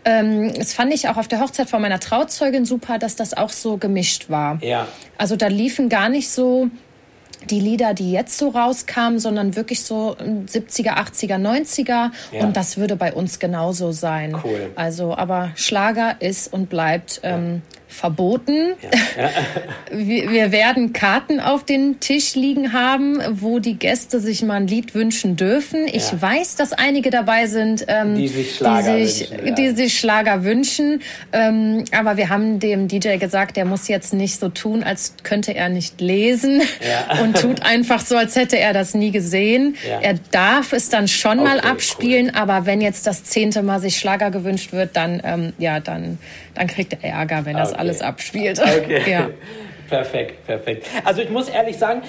[0.04, 3.50] ähm, das fand ich auch auf der Hochzeit von meiner Trauzeugin super, dass das auch
[3.50, 4.62] so gemischt war.
[4.62, 4.87] Ja.
[5.18, 6.70] Also da liefen gar nicht so
[7.50, 12.11] die Lieder, die jetzt so rauskamen, sondern wirklich so 70er, 80er, 90er.
[12.32, 12.40] Ja.
[12.40, 14.37] Und das würde bei uns genauso sein.
[14.42, 14.70] Cool.
[14.74, 17.62] Also, aber Schlager ist und bleibt ähm,
[17.96, 18.74] verboten.
[19.16, 19.30] Ja.
[19.90, 24.66] wir, wir werden Karten auf den Tisch liegen haben, wo die Gäste sich mal ein
[24.66, 25.87] Lied wünschen dürfen.
[25.87, 26.22] Ich ja.
[26.22, 29.54] weiß, dass einige dabei sind, ähm, die, sich Schlager, die, sich, wünschen, ja.
[29.54, 31.02] die sich Schlager wünschen.
[31.32, 35.54] Ähm, aber wir haben dem DJ gesagt, der muss jetzt nicht so tun, als könnte
[35.54, 36.62] er nicht lesen
[37.22, 39.76] und tut einfach so, als hätte er das nie gesehen.
[40.02, 42.40] Er darf es dann schon okay, mal abspielen, cool.
[42.40, 46.18] aber wenn jetzt das zehnte Mal sich Schlager gewünscht wird, dann ähm, ja, dann
[46.56, 47.80] dann kriegt er Ärger, wenn das okay.
[47.80, 48.60] alles abspielt.
[48.60, 49.02] Okay.
[49.10, 49.28] ja.
[49.88, 50.86] Perfekt, perfekt.
[51.04, 52.02] Also ich muss ehrlich sagen,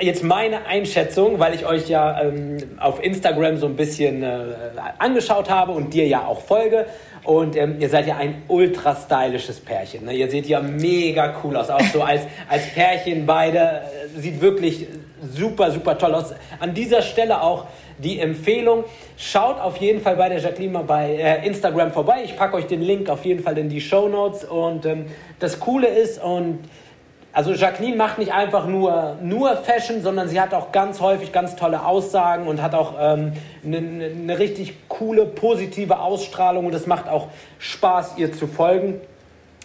[0.00, 4.54] jetzt meine Einschätzung, weil ich euch ja ähm, auf Instagram so ein bisschen äh,
[4.98, 6.86] angeschaut habe und dir ja auch folge.
[7.24, 10.06] Und ähm, ihr seid ja ein ultra stylisches Pärchen.
[10.06, 10.14] Ne?
[10.14, 11.68] Ihr seht ja mega cool aus.
[11.68, 13.58] Auch so als, als Pärchen beide.
[13.58, 14.86] Äh, sieht wirklich
[15.34, 16.34] super, super toll aus.
[16.58, 17.66] An dieser Stelle auch
[18.02, 18.84] die Empfehlung.
[19.16, 22.22] Schaut auf jeden Fall bei der Jacqueline mal bei äh, Instagram vorbei.
[22.24, 24.44] Ich packe euch den Link auf jeden Fall in die Show Notes.
[24.44, 25.06] Und ähm,
[25.38, 26.60] das Coole ist, und
[27.32, 31.56] also Jacqueline macht nicht einfach nur, nur Fashion, sondern sie hat auch ganz häufig ganz
[31.56, 33.32] tolle Aussagen und hat auch eine
[33.62, 36.66] ähm, ne, ne richtig coole, positive Ausstrahlung.
[36.66, 39.00] Und es macht auch Spaß, ihr zu folgen.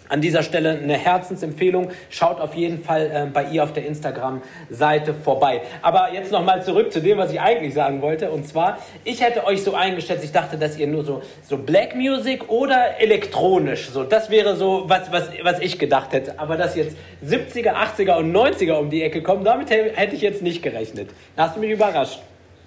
[0.08, 1.90] An dieser Stelle eine Herzensempfehlung.
[2.10, 5.62] Schaut auf jeden Fall äh, bei ihr auf der Instagram-Seite vorbei.
[5.82, 8.30] Aber jetzt nochmal zurück zu dem, was ich eigentlich sagen wollte.
[8.30, 11.94] Und zwar, ich hätte euch so eingeschätzt, ich dachte, dass ihr nur so, so Black
[11.94, 16.38] Music oder elektronisch, so, das wäre so, was, was, was ich gedacht hätte.
[16.38, 20.42] Aber dass jetzt 70er, 80er und 90er um die Ecke kommen, damit hätte ich jetzt
[20.42, 21.10] nicht gerechnet.
[21.34, 22.20] Da hast du mich überrascht.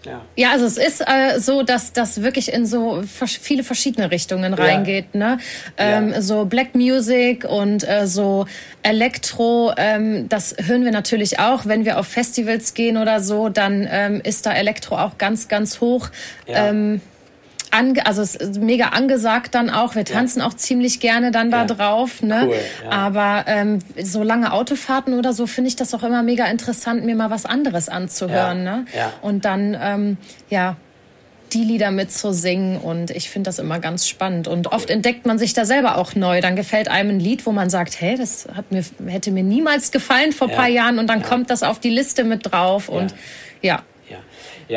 [0.05, 0.21] Ja.
[0.37, 4.63] ja, also es ist äh, so, dass das wirklich in so viele verschiedene Richtungen ja.
[4.63, 5.13] reingeht.
[5.13, 5.39] Ne?
[5.77, 6.21] Ähm, ja.
[6.21, 8.45] So Black Music und äh, so
[8.81, 11.65] Elektro, ähm, das hören wir natürlich auch.
[11.65, 15.81] Wenn wir auf Festivals gehen oder so, dann ähm, ist da Elektro auch ganz, ganz
[15.81, 16.09] hoch.
[16.47, 16.69] Ja.
[16.69, 17.01] Ähm,
[17.71, 19.95] ange, also es ist mega angesagt dann auch.
[19.95, 20.47] Wir tanzen ja.
[20.47, 21.65] auch ziemlich gerne dann da ja.
[21.65, 22.21] drauf.
[22.21, 22.47] Ne?
[22.47, 22.91] Cool, ja.
[22.91, 27.15] Aber ähm, so lange Autofahrten oder so finde ich das auch immer mega interessant, mir
[27.15, 28.63] mal was anderes anzuhören.
[28.63, 28.85] Ne?
[29.21, 30.17] Und dann, ähm,
[30.49, 30.75] ja,
[31.53, 35.53] die Lieder mitzusingen und ich finde das immer ganz spannend und oft entdeckt man sich
[35.53, 36.41] da selber auch neu.
[36.41, 39.91] Dann gefällt einem ein Lied, wo man sagt, hey, das hat mir, hätte mir niemals
[39.91, 40.55] gefallen vor ja.
[40.55, 41.27] paar Jahren und dann ja.
[41.27, 43.17] kommt das auf die Liste mit drauf und ja.
[43.61, 43.81] Ja,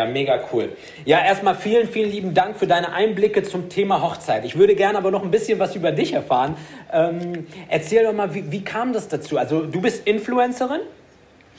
[0.07, 0.71] mega cool.
[1.05, 4.45] Ja, erstmal vielen, vielen lieben Dank für deine Einblicke zum Thema Hochzeit.
[4.47, 6.57] Ich würde gerne aber noch ein bisschen was über dich erfahren.
[6.91, 9.37] Ähm, erzähl doch mal, wie, wie kam das dazu?
[9.37, 10.81] Also du bist Influencerin?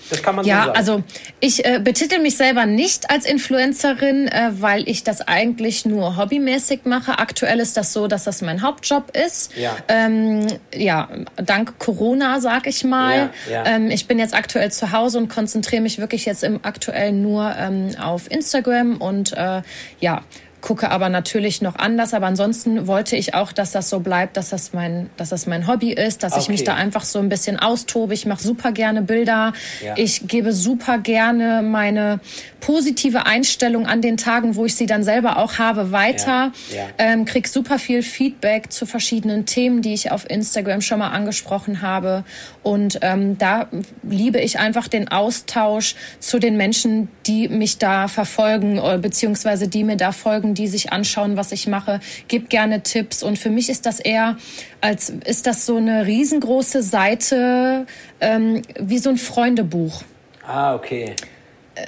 [0.09, 0.77] Das kann man ja, so sagen.
[0.77, 1.03] also
[1.39, 6.81] ich äh, betitel mich selber nicht als Influencerin, äh, weil ich das eigentlich nur hobbymäßig
[6.85, 7.19] mache.
[7.19, 9.55] Aktuell ist das so, dass das mein Hauptjob ist.
[9.55, 13.31] Ja, ähm, ja dank Corona, sag ich mal.
[13.49, 13.65] Ja, ja.
[13.65, 17.53] Ähm, ich bin jetzt aktuell zu Hause und konzentriere mich wirklich jetzt im aktuell nur
[17.57, 19.61] ähm, auf Instagram und äh,
[19.99, 20.21] ja,
[20.63, 22.13] gucke aber natürlich noch anders.
[22.13, 25.67] Aber ansonsten wollte ich auch, dass das so bleibt, dass das mein, dass das mein
[25.67, 26.41] Hobby ist, dass okay.
[26.41, 28.13] ich mich da einfach so ein bisschen austobe.
[28.13, 29.51] Ich mache super gerne Bilder.
[29.83, 29.93] Ja.
[29.97, 32.21] Ich gebe super gerne meine
[32.61, 36.53] positive Einstellung an den Tagen, wo ich sie dann selber auch habe, weiter.
[36.71, 36.77] Ja.
[36.77, 36.87] Ja.
[36.97, 41.81] Ähm, krieg super viel Feedback zu verschiedenen Themen, die ich auf Instagram schon mal angesprochen
[41.81, 42.23] habe.
[42.63, 43.67] Und ähm, da
[44.01, 49.83] liebe ich einfach den Austausch zu den Menschen, die mich da verfolgen, äh, beziehungsweise die
[49.83, 51.99] mir da folgen, die sich anschauen, was ich mache.
[52.27, 53.23] Gib gerne Tipps.
[53.23, 54.37] Und für mich ist das eher,
[54.81, 57.85] als ist das so eine riesengroße Seite,
[58.21, 60.03] ähm, wie so ein Freundebuch.
[60.45, 61.15] Ah, okay.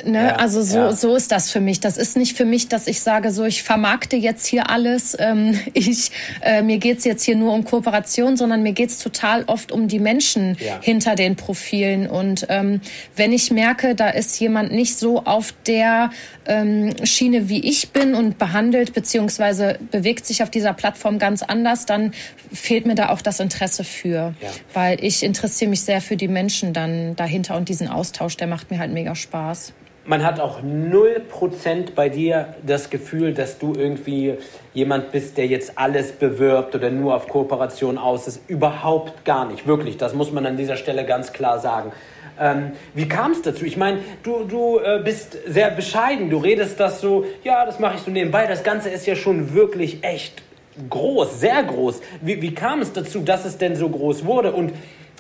[0.03, 0.17] Ne?
[0.17, 0.91] Ja, also so, ja.
[0.93, 1.79] so ist das für mich.
[1.79, 5.15] Das ist nicht für mich, dass ich sage, so ich vermarkte jetzt hier alles.
[5.19, 9.71] Ähm, ich, äh, mir geht's jetzt hier nur um Kooperation, sondern mir geht's total oft
[9.71, 10.79] um die Menschen ja.
[10.81, 12.07] hinter den Profilen.
[12.07, 12.81] Und ähm,
[13.15, 16.09] wenn ich merke, da ist jemand nicht so auf der
[16.47, 21.85] ähm, Schiene, wie ich bin und behandelt, beziehungsweise bewegt sich auf dieser Plattform ganz anders,
[21.85, 22.13] dann
[22.51, 24.33] fehlt mir da auch das Interesse für.
[24.73, 28.71] Weil ich interessiere mich sehr für die Menschen dann dahinter und diesen Austausch, der macht
[28.71, 29.74] mir halt mega Spaß
[30.05, 34.35] man hat auch 0% bei dir das Gefühl, dass du irgendwie
[34.73, 38.47] jemand bist, der jetzt alles bewirbt oder nur auf Kooperation aus ist.
[38.47, 39.97] Überhaupt gar nicht, wirklich.
[39.97, 41.91] Das muss man an dieser Stelle ganz klar sagen.
[42.39, 43.65] Ähm, wie kam es dazu?
[43.65, 46.29] Ich meine, du, du äh, bist sehr bescheiden.
[46.29, 48.45] Du redest das so, ja, das mache ich so nebenbei.
[48.45, 50.43] Das Ganze ist ja schon wirklich echt
[50.89, 52.01] groß, sehr groß.
[52.21, 54.51] Wie, wie kam es dazu, dass es denn so groß wurde?
[54.51, 54.73] Und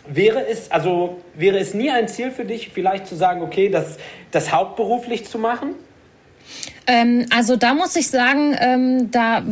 [0.07, 3.97] Wäre es, also, wäre es nie ein Ziel für dich, vielleicht zu sagen, okay, das,
[4.31, 5.75] das hauptberuflich zu machen?
[6.87, 9.43] Ähm, also da muss ich sagen, ähm, da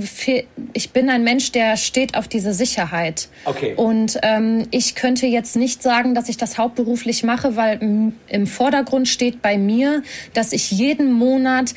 [0.74, 3.30] ich bin ein Mensch, der steht auf diese Sicherheit.
[3.46, 3.74] Okay.
[3.76, 9.08] Und ähm, ich könnte jetzt nicht sagen, dass ich das hauptberuflich mache, weil im Vordergrund
[9.08, 11.74] steht bei mir, dass ich jeden Monat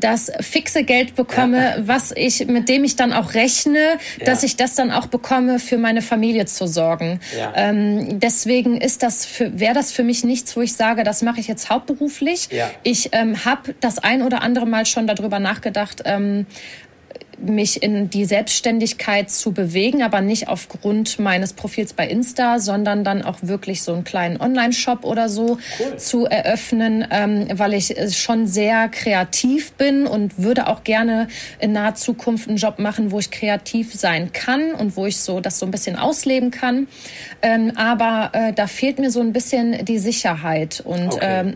[0.00, 1.76] das fixe Geld bekomme, ja.
[1.86, 4.24] was ich, mit dem ich dann auch rechne, ja.
[4.24, 7.20] dass ich das dann auch bekomme, für meine Familie zu sorgen.
[7.36, 7.52] Ja.
[7.54, 11.48] Ähm, deswegen ist das wäre das für mich nichts, wo ich sage, das mache ich
[11.48, 12.48] jetzt hauptberuflich.
[12.82, 16.46] Ich ähm, habe das ein oder andere Mal schon darüber nachgedacht, ähm,
[17.40, 23.22] mich in die Selbstständigkeit zu bewegen, aber nicht aufgrund meines Profils bei Insta, sondern dann
[23.22, 25.96] auch wirklich so einen kleinen Online-Shop oder so cool.
[25.96, 31.94] zu eröffnen, ähm, weil ich schon sehr kreativ bin und würde auch gerne in naher
[31.94, 35.66] Zukunft einen Job machen, wo ich kreativ sein kann und wo ich so das so
[35.66, 36.88] ein bisschen ausleben kann.
[37.42, 41.20] Ähm, aber äh, da fehlt mir so ein bisschen die Sicherheit und okay.
[41.22, 41.54] ähm,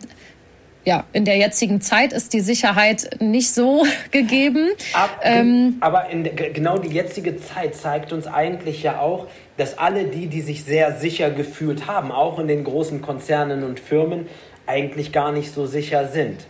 [0.85, 4.71] ja, in der jetzigen Zeit ist die Sicherheit nicht so gegeben.
[4.93, 10.05] Ab, ähm, aber in, genau die jetzige Zeit zeigt uns eigentlich ja auch, dass alle
[10.05, 14.27] die, die sich sehr sicher gefühlt haben, auch in den großen Konzernen und Firmen,
[14.67, 16.47] eigentlich gar nicht so sicher sind.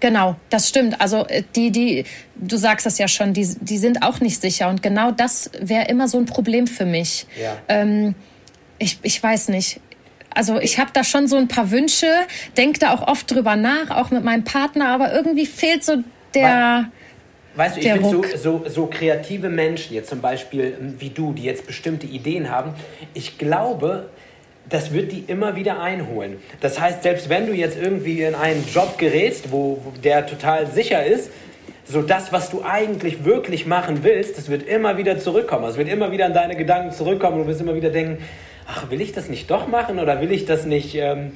[0.00, 1.00] Genau, das stimmt.
[1.00, 2.04] Also äh, die, die,
[2.36, 4.68] du sagst es ja schon, die, die sind auch nicht sicher.
[4.68, 7.26] Und genau das wäre immer so ein Problem für mich.
[7.40, 7.56] Ja.
[7.68, 8.14] Ähm,
[8.78, 9.80] ich, ich weiß nicht.
[10.38, 12.06] Also ich habe da schon so ein paar Wünsche,
[12.56, 15.96] denke da auch oft drüber nach, auch mit meinem Partner, aber irgendwie fehlt so
[16.32, 16.92] der.
[17.56, 21.32] Weißt du, ich finde so, so, so kreative Menschen, jetzt zum Beispiel ähm, wie du,
[21.32, 22.74] die jetzt bestimmte Ideen haben,
[23.14, 24.10] ich glaube,
[24.68, 26.36] das wird die immer wieder einholen.
[26.60, 30.68] Das heißt, selbst wenn du jetzt irgendwie in einen Job gerätst, wo, wo der total
[30.68, 31.32] sicher ist,
[31.84, 35.64] so das, was du eigentlich wirklich machen willst, das wird immer wieder zurückkommen.
[35.64, 38.22] Es wird immer wieder in deine Gedanken zurückkommen und du wirst immer wieder denken,
[38.68, 40.94] ach, will ich das nicht doch machen oder will ich das nicht?
[40.94, 41.32] Ähm,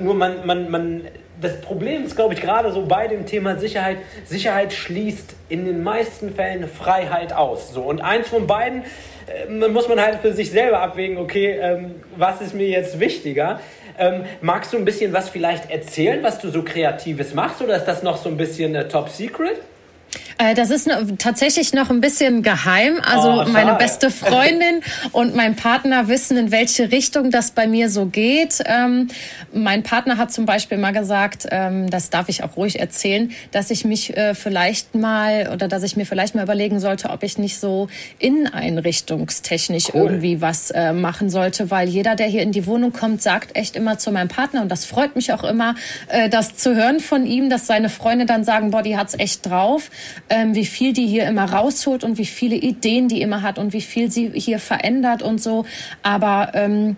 [0.00, 1.02] nur man, man, man,
[1.40, 5.82] das Problem ist, glaube ich, gerade so bei dem Thema Sicherheit, Sicherheit schließt in den
[5.82, 7.72] meisten Fällen Freiheit aus.
[7.72, 8.84] So, und eins von beiden
[9.48, 13.60] äh, muss man halt für sich selber abwägen, okay, ähm, was ist mir jetzt wichtiger?
[13.98, 17.84] Ähm, magst du ein bisschen was vielleicht erzählen, was du so Kreatives machst oder ist
[17.84, 19.60] das noch so ein bisschen äh, top secret?
[20.38, 23.00] Äh, das ist tatsächlich noch ein bisschen geheim.
[23.04, 27.90] Also oh, meine beste Freundin und mein Partner wissen, in welche Richtung das bei mir
[27.90, 28.62] so geht.
[28.64, 29.08] Ähm,
[29.52, 33.70] mein Partner hat zum Beispiel mal gesagt, ähm, das darf ich auch ruhig erzählen, dass
[33.70, 37.38] ich mich äh, vielleicht mal oder dass ich mir vielleicht mal überlegen sollte, ob ich
[37.38, 40.02] nicht so inneneinrichtungstechnisch cool.
[40.02, 43.76] irgendwie was äh, machen sollte, weil jeder, der hier in die Wohnung kommt, sagt echt
[43.76, 45.74] immer zu meinem Partner und das freut mich auch immer,
[46.08, 49.46] äh, das zu hören von ihm, dass seine Freunde dann sagen, boah, die hat's echt
[49.46, 49.90] drauf
[50.28, 53.72] ähm, wie viel die hier immer rausholt und wie viele Ideen die immer hat und
[53.72, 55.64] wie viel sie hier verändert und so.
[56.02, 56.96] Aber ähm,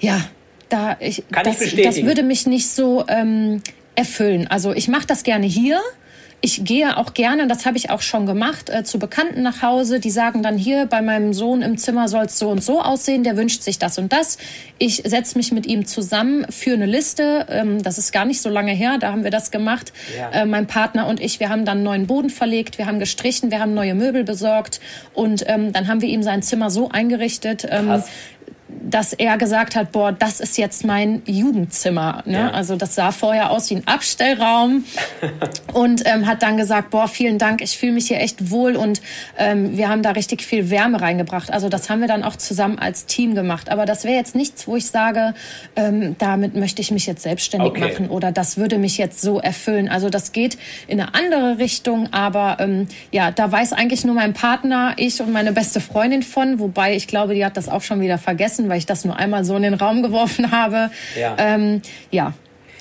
[0.00, 0.20] ja,
[0.68, 3.62] da ich, Kann das, ich das würde mich nicht so ähm,
[3.94, 4.46] erfüllen.
[4.48, 5.80] Also ich mache das gerne hier
[6.44, 10.00] ich gehe auch gerne, das habe ich auch schon gemacht, äh, zu Bekannten nach Hause.
[10.00, 13.22] Die sagen dann hier, bei meinem Sohn im Zimmer soll es so und so aussehen,
[13.22, 14.38] der wünscht sich das und das.
[14.78, 17.46] Ich setze mich mit ihm zusammen für eine Liste.
[17.48, 19.92] Ähm, das ist gar nicht so lange her, da haben wir das gemacht.
[20.18, 20.42] Ja.
[20.42, 23.60] Äh, mein Partner und ich, wir haben dann neuen Boden verlegt, wir haben gestrichen, wir
[23.60, 24.80] haben neue Möbel besorgt
[25.14, 27.64] und ähm, dann haben wir ihm sein Zimmer so eingerichtet.
[27.70, 28.02] Ähm,
[28.82, 32.22] dass er gesagt hat, boah, das ist jetzt mein Jugendzimmer.
[32.26, 32.38] Ne?
[32.38, 32.50] Ja.
[32.50, 34.84] Also das sah vorher aus wie ein Abstellraum
[35.72, 39.00] und ähm, hat dann gesagt, boah, vielen Dank, ich fühle mich hier echt wohl und
[39.38, 41.52] ähm, wir haben da richtig viel Wärme reingebracht.
[41.52, 43.70] Also das haben wir dann auch zusammen als Team gemacht.
[43.70, 45.34] Aber das wäre jetzt nichts, wo ich sage,
[45.76, 47.80] ähm, damit möchte ich mich jetzt selbstständig okay.
[47.80, 49.88] machen oder das würde mich jetzt so erfüllen.
[49.88, 54.32] Also das geht in eine andere Richtung, aber ähm, ja, da weiß eigentlich nur mein
[54.32, 58.00] Partner, ich und meine beste Freundin von, wobei ich glaube, die hat das auch schon
[58.00, 60.90] wieder vergessen, weil ich das nur einmal so in den Raum geworfen habe.
[61.18, 61.36] Ja.
[61.38, 62.34] Ähm, ja.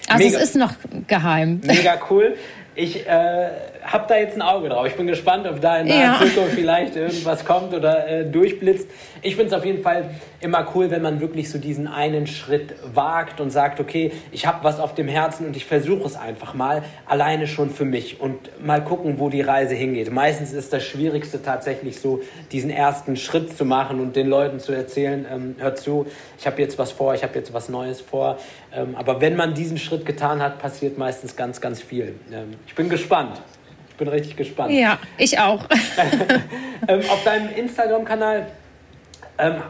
[0.08, 0.38] Also Mega.
[0.38, 0.74] es ist noch
[1.08, 1.62] geheim.
[1.64, 2.36] Mega cool.
[2.76, 3.50] Ich äh,
[3.84, 4.86] habe da jetzt ein Auge drauf.
[4.88, 6.20] Ich bin gespannt, ob da in der ja.
[6.20, 8.88] Zukunft vielleicht irgendwas kommt oder äh, durchblitzt.
[9.22, 12.76] Ich finde es auf jeden Fall immer cool, wenn man wirklich so diesen einen Schritt
[12.94, 16.54] wagt und sagt, okay, ich habe was auf dem Herzen und ich versuche es einfach
[16.54, 20.12] mal alleine schon für mich und mal gucken, wo die Reise hingeht.
[20.12, 24.72] Meistens ist das Schwierigste tatsächlich so, diesen ersten Schritt zu machen und den Leuten zu
[24.72, 26.06] erzählen, ähm, hört zu,
[26.38, 28.38] ich habe jetzt was vor, ich habe jetzt was Neues vor.
[28.74, 32.16] Ähm, aber wenn man diesen Schritt getan hat, passiert meistens ganz, ganz viel.
[32.32, 33.42] Ähm, ich bin gespannt.
[34.02, 34.72] Ich bin richtig gespannt.
[34.72, 35.64] Ja, ich auch.
[36.88, 38.48] ähm, auf deinem Instagram-Kanal
[39.38, 39.62] ähm,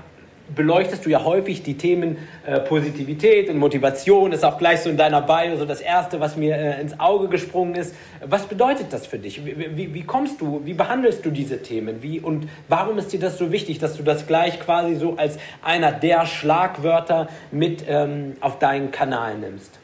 [0.56, 2.16] beleuchtest du ja häufig die Themen
[2.46, 4.32] äh, Positivität und Motivation.
[4.32, 7.28] Ist auch gleich so in deiner Bio so das Erste, was mir äh, ins Auge
[7.28, 7.94] gesprungen ist.
[8.26, 9.46] Was bedeutet das für dich?
[9.46, 12.02] Wie, wie, wie, kommst du, wie behandelst du diese Themen?
[12.02, 15.40] Wie, und warum ist dir das so wichtig, dass du das gleich quasi so als
[15.62, 19.81] einer der Schlagwörter mit ähm, auf deinen Kanal nimmst?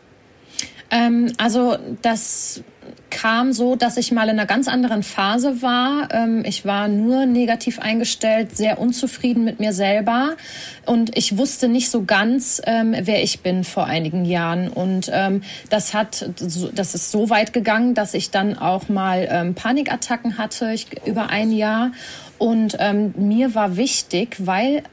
[0.90, 2.64] Ähm, also das
[3.10, 6.10] kam so, dass ich mal in einer ganz anderen Phase war.
[6.12, 10.36] Ähm, ich war nur negativ eingestellt, sehr unzufrieden mit mir selber
[10.86, 14.68] und ich wusste nicht so ganz, ähm, wer ich bin vor einigen Jahren.
[14.70, 20.38] Und ähm, das hat, das ist so weit gegangen, dass ich dann auch mal Panikattacken
[20.38, 21.92] hatte ich, über ein Jahr.
[22.38, 22.78] Und
[23.18, 24.84] mir war wichtig, weil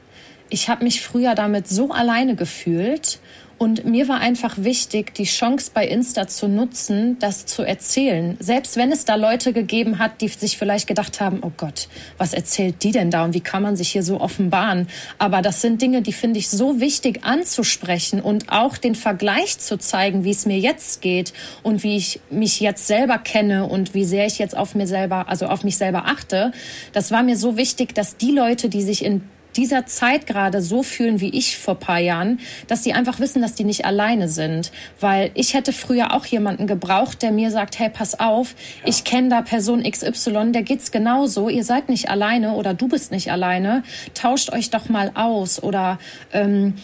[0.49, 3.19] ich habe mich früher damit so alleine gefühlt
[3.57, 8.35] und mir war einfach wichtig, die Chance bei Insta zu nutzen, das zu erzählen.
[8.39, 11.87] Selbst wenn es da Leute gegeben hat, die sich vielleicht gedacht haben, oh Gott,
[12.17, 14.87] was erzählt die denn da und wie kann man sich hier so offenbaren?
[15.19, 19.77] Aber das sind Dinge, die finde ich so wichtig anzusprechen und auch den Vergleich zu
[19.77, 21.31] zeigen, wie es mir jetzt geht
[21.63, 25.29] und wie ich mich jetzt selber kenne und wie sehr ich jetzt auf mir selber,
[25.29, 26.51] also auf mich selber achte.
[26.91, 29.21] Das war mir so wichtig, dass die Leute, die sich in
[29.57, 33.55] dieser Zeit gerade so fühlen wie ich vor paar Jahren, dass sie einfach wissen, dass
[33.55, 34.71] die nicht alleine sind.
[34.99, 38.89] Weil ich hätte früher auch jemanden gebraucht, der mir sagt, hey, pass auf, ja.
[38.89, 43.11] ich kenne da Person XY, der geht's genauso, ihr seid nicht alleine oder du bist
[43.11, 45.99] nicht alleine, tauscht euch doch mal aus oder
[46.33, 46.75] ähm,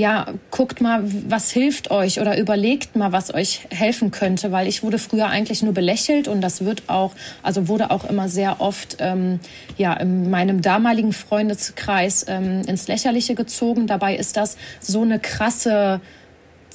[0.00, 4.82] ja, guckt mal, was hilft euch oder überlegt mal, was euch helfen könnte, weil ich
[4.82, 8.96] wurde früher eigentlich nur belächelt und das wird auch, also wurde auch immer sehr oft
[9.00, 9.40] ähm,
[9.76, 13.86] ja in meinem damaligen Freundeskreis ähm, ins Lächerliche gezogen.
[13.86, 16.00] Dabei ist das so eine krasse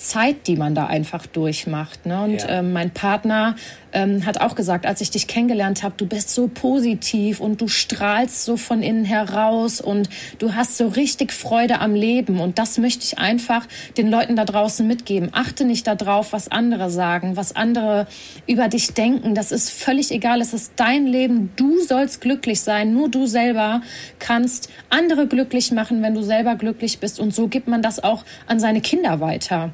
[0.08, 2.06] Zeit, die man da einfach durchmacht.
[2.06, 2.24] Ne?
[2.24, 2.60] Und ja.
[2.60, 3.56] ähm, mein Partner
[3.96, 7.68] ähm, hat auch gesagt, als ich dich kennengelernt habe, du bist so positiv und du
[7.68, 12.40] strahlst so von innen heraus und du hast so richtig Freude am Leben.
[12.42, 13.66] Und das möchte ich einfach
[13.98, 15.30] den Leuten da draußen mitgeben.
[15.32, 18.06] Achte nicht darauf, was andere sagen, was andere
[18.48, 19.34] über dich denken.
[19.34, 20.42] Das ist völlig egal.
[20.42, 21.52] Es ist dein Leben.
[21.56, 22.94] Du sollst glücklich sein.
[22.94, 23.82] Nur du selber
[24.20, 27.20] kannst andere glücklich machen, wenn du selber glücklich bist.
[27.20, 29.72] Und so gibt man das auch an seine Kinder weiter.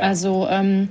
[0.00, 0.88] Also ähm,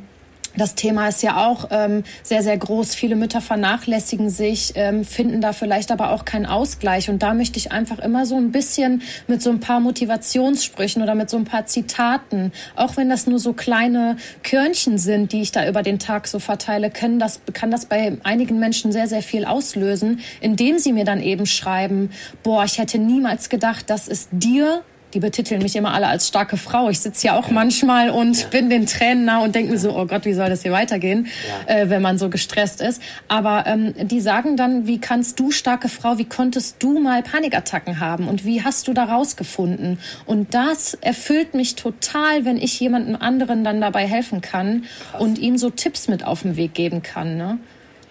[0.57, 2.93] das Thema ist ja auch ähm, sehr, sehr groß.
[2.93, 7.09] Viele Mütter vernachlässigen sich, ähm, finden da vielleicht aber auch keinen Ausgleich.
[7.09, 11.15] Und da möchte ich einfach immer so ein bisschen mit so ein paar Motivationssprüchen oder
[11.15, 15.53] mit so ein paar Zitaten, auch wenn das nur so kleine Körnchen sind, die ich
[15.53, 19.21] da über den Tag so verteile, können das, kann das bei einigen Menschen sehr, sehr
[19.21, 22.11] viel auslösen, indem sie mir dann eben schreiben,
[22.43, 24.83] boah, ich hätte niemals gedacht, dass es dir
[25.13, 26.89] die betiteln mich immer alle als starke Frau.
[26.89, 28.47] Ich sitze ja auch manchmal und ja.
[28.47, 31.27] bin den Tränen nah und denke mir so, oh Gott, wie soll das hier weitergehen,
[31.67, 31.75] ja.
[31.75, 33.01] äh, wenn man so gestresst ist.
[33.27, 37.99] Aber ähm, die sagen dann, wie kannst du, starke Frau, wie konntest du mal Panikattacken
[37.99, 39.99] haben und wie hast du da rausgefunden?
[40.25, 45.21] Und das erfüllt mich total, wenn ich jemandem anderen dann dabei helfen kann Krass.
[45.21, 47.37] und ihm so Tipps mit auf den Weg geben kann.
[47.37, 47.59] Ne?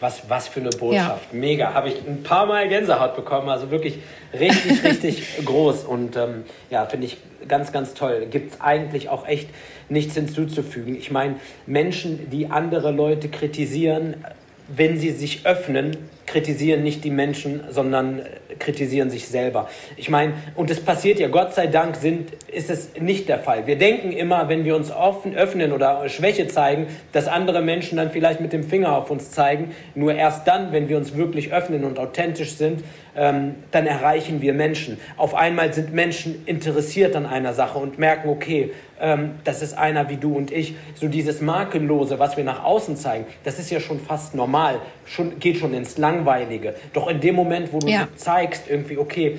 [0.01, 1.33] Was, was für eine Botschaft.
[1.33, 1.39] Ja.
[1.39, 1.75] Mega.
[1.75, 3.49] Habe ich ein paar Mal Gänsehaut bekommen.
[3.49, 3.99] Also wirklich
[4.33, 5.85] richtig, richtig groß.
[5.85, 8.27] Und ähm, ja, finde ich ganz, ganz toll.
[8.31, 9.51] Gibt es eigentlich auch echt
[9.89, 10.97] nichts hinzuzufügen.
[10.97, 11.37] Ich meine,
[11.67, 14.25] Menschen, die andere Leute kritisieren,
[14.69, 15.97] wenn sie sich öffnen,
[16.31, 18.23] kritisieren nicht die Menschen, sondern
[18.61, 19.69] kritisieren sich selber.
[19.97, 23.67] Ich meine, und es passiert ja, Gott sei Dank sind, ist es nicht der Fall.
[23.67, 28.13] Wir denken immer, wenn wir uns offen, öffnen oder Schwäche zeigen, dass andere Menschen dann
[28.13, 29.73] vielleicht mit dem Finger auf uns zeigen.
[29.97, 32.85] Nur erst dann, wenn wir uns wirklich öffnen und authentisch sind,
[33.17, 34.99] ähm, dann erreichen wir Menschen.
[35.17, 38.71] Auf einmal sind Menschen interessiert an einer Sache und merken, okay,
[39.01, 40.75] ähm, das ist einer wie du und ich.
[40.95, 45.39] So dieses Makellose, was wir nach außen zeigen, das ist ja schon fast normal, schon,
[45.39, 46.75] geht schon ins Langweilige.
[46.93, 48.09] Doch in dem Moment, wo du ja.
[48.17, 49.39] zeigst, irgendwie, okay,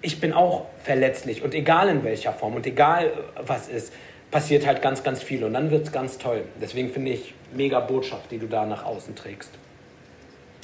[0.00, 3.10] ich bin auch verletzlich und egal in welcher Form und egal äh,
[3.46, 3.92] was ist,
[4.30, 6.44] passiert halt ganz, ganz viel und dann wird es ganz toll.
[6.60, 9.50] Deswegen finde ich mega Botschaft, die du da nach außen trägst.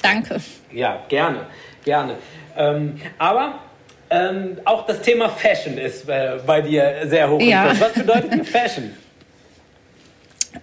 [0.01, 0.39] Danke.
[0.71, 1.47] Ja, gerne,
[1.83, 2.17] gerne.
[2.55, 3.59] Ähm, aber
[4.15, 7.41] ähm, auch das Thema Fashion ist äh, bei dir sehr hoch.
[7.41, 7.73] Ja.
[7.79, 8.93] Was bedeutet dir Fashion?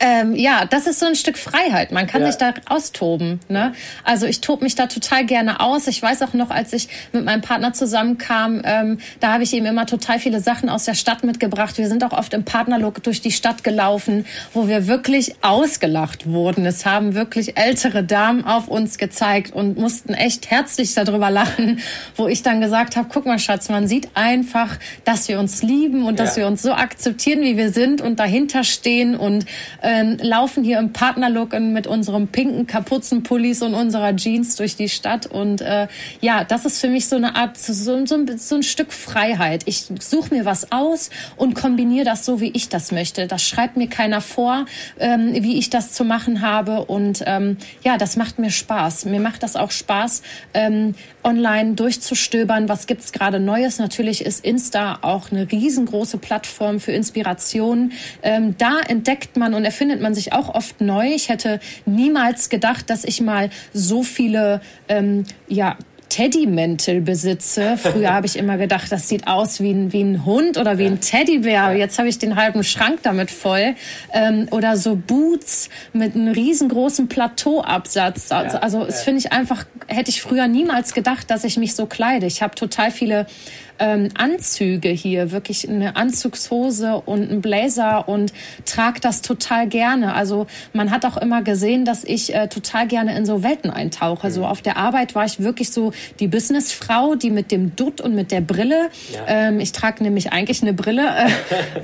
[0.01, 1.93] Ähm, ja, das ist so ein Stück Freiheit.
[1.93, 2.29] Man kann ja.
[2.29, 3.41] sich da austoben.
[3.49, 3.73] Ne?
[4.05, 5.87] Also ich tobe mich da total gerne aus.
[5.87, 9.67] Ich weiß auch noch, als ich mit meinem Partner zusammenkam, ähm, da habe ich ihm
[9.67, 11.79] immer total viele Sachen aus der Stadt mitgebracht.
[11.79, 16.67] Wir sind auch oft im Partnerlook durch die Stadt gelaufen, wo wir wirklich ausgelacht wurden.
[16.67, 21.81] Es haben wirklich ältere Damen auf uns gezeigt und mussten echt herzlich darüber lachen,
[22.17, 26.05] wo ich dann gesagt habe, guck mal Schatz, man sieht einfach, dass wir uns lieben
[26.05, 26.25] und ja.
[26.25, 29.45] dass wir uns so akzeptieren, wie wir sind und dahinter stehen und
[29.83, 35.27] ähm, laufen hier im Partnerlook mit unserem pinken Kapuzenpullis und unserer Jeans durch die Stadt.
[35.27, 35.89] Und äh,
[36.21, 39.63] ja, das ist für mich so eine Art, so, so, so ein Stück Freiheit.
[39.67, 43.27] Ich suche mir was aus und kombiniere das so, wie ich das möchte.
[43.27, 44.67] Das schreibt mir keiner vor,
[44.99, 46.85] ähm, wie ich das zu machen habe.
[46.85, 49.07] Und ähm, ja, das macht mir Spaß.
[49.07, 50.23] Mir macht das auch Spaß,
[50.55, 50.95] ähm,
[51.25, 52.69] online durchzustöbern.
[52.69, 53.79] Was gibt's gerade Neues?
[53.79, 57.93] Natürlich ist Insta auch eine riesengroße Plattform für Inspiration.
[58.23, 61.13] Ähm, da entdeckt man und erfindet man sich auch oft neu.
[61.15, 65.77] Ich hätte niemals gedacht, dass ich mal so viele ähm, ja,
[66.13, 67.79] Teddymäntel besitze.
[67.79, 70.85] Früher habe ich immer gedacht, das sieht aus wie ein, wie ein Hund oder wie
[70.85, 71.75] ein Teddybär.
[71.75, 73.75] Jetzt habe ich den halben Schrank damit voll.
[74.13, 78.31] Ähm, oder so Boots mit einem riesengroßen Plateauabsatz.
[78.31, 81.87] Also, also das finde ich einfach, hätte ich früher niemals gedacht, dass ich mich so
[81.87, 82.27] kleide.
[82.27, 83.27] Ich habe total viele
[83.83, 88.33] ähm, Anzüge hier, wirklich eine Anzugshose und ein Blazer und
[88.65, 90.15] trage das total gerne.
[90.15, 94.29] Also man hat auch immer gesehen, dass ich äh, total gerne in so Welten eintauche.
[94.29, 94.33] Mhm.
[94.33, 98.15] So auf der Arbeit war ich wirklich so die Businessfrau, die mit dem Dutt und
[98.15, 98.89] mit der Brille.
[99.13, 99.21] Ja.
[99.27, 101.31] Ähm, ich trage nämlich eigentlich eine Brille äh,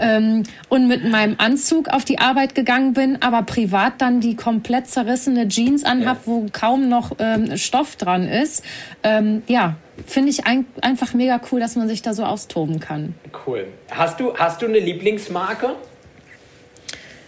[0.16, 4.86] ähm, und mit meinem Anzug auf die Arbeit gegangen bin, aber privat dann die komplett
[4.86, 6.26] zerrissene Jeans anhab, ja.
[6.26, 8.62] wo kaum noch ähm, Stoff dran ist.
[9.02, 9.74] Ähm, ja,
[10.06, 13.14] finde ich ein, einfach mega cool, dass man sich da so austoben kann.
[13.46, 13.66] Cool.
[13.90, 15.76] Hast du, hast du eine Lieblingsmarke?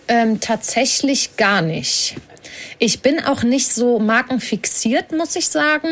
[0.08, 2.16] Ähm, tatsächlich gar nicht.
[2.78, 5.88] Ich bin auch nicht so markenfixiert, muss ich sagen.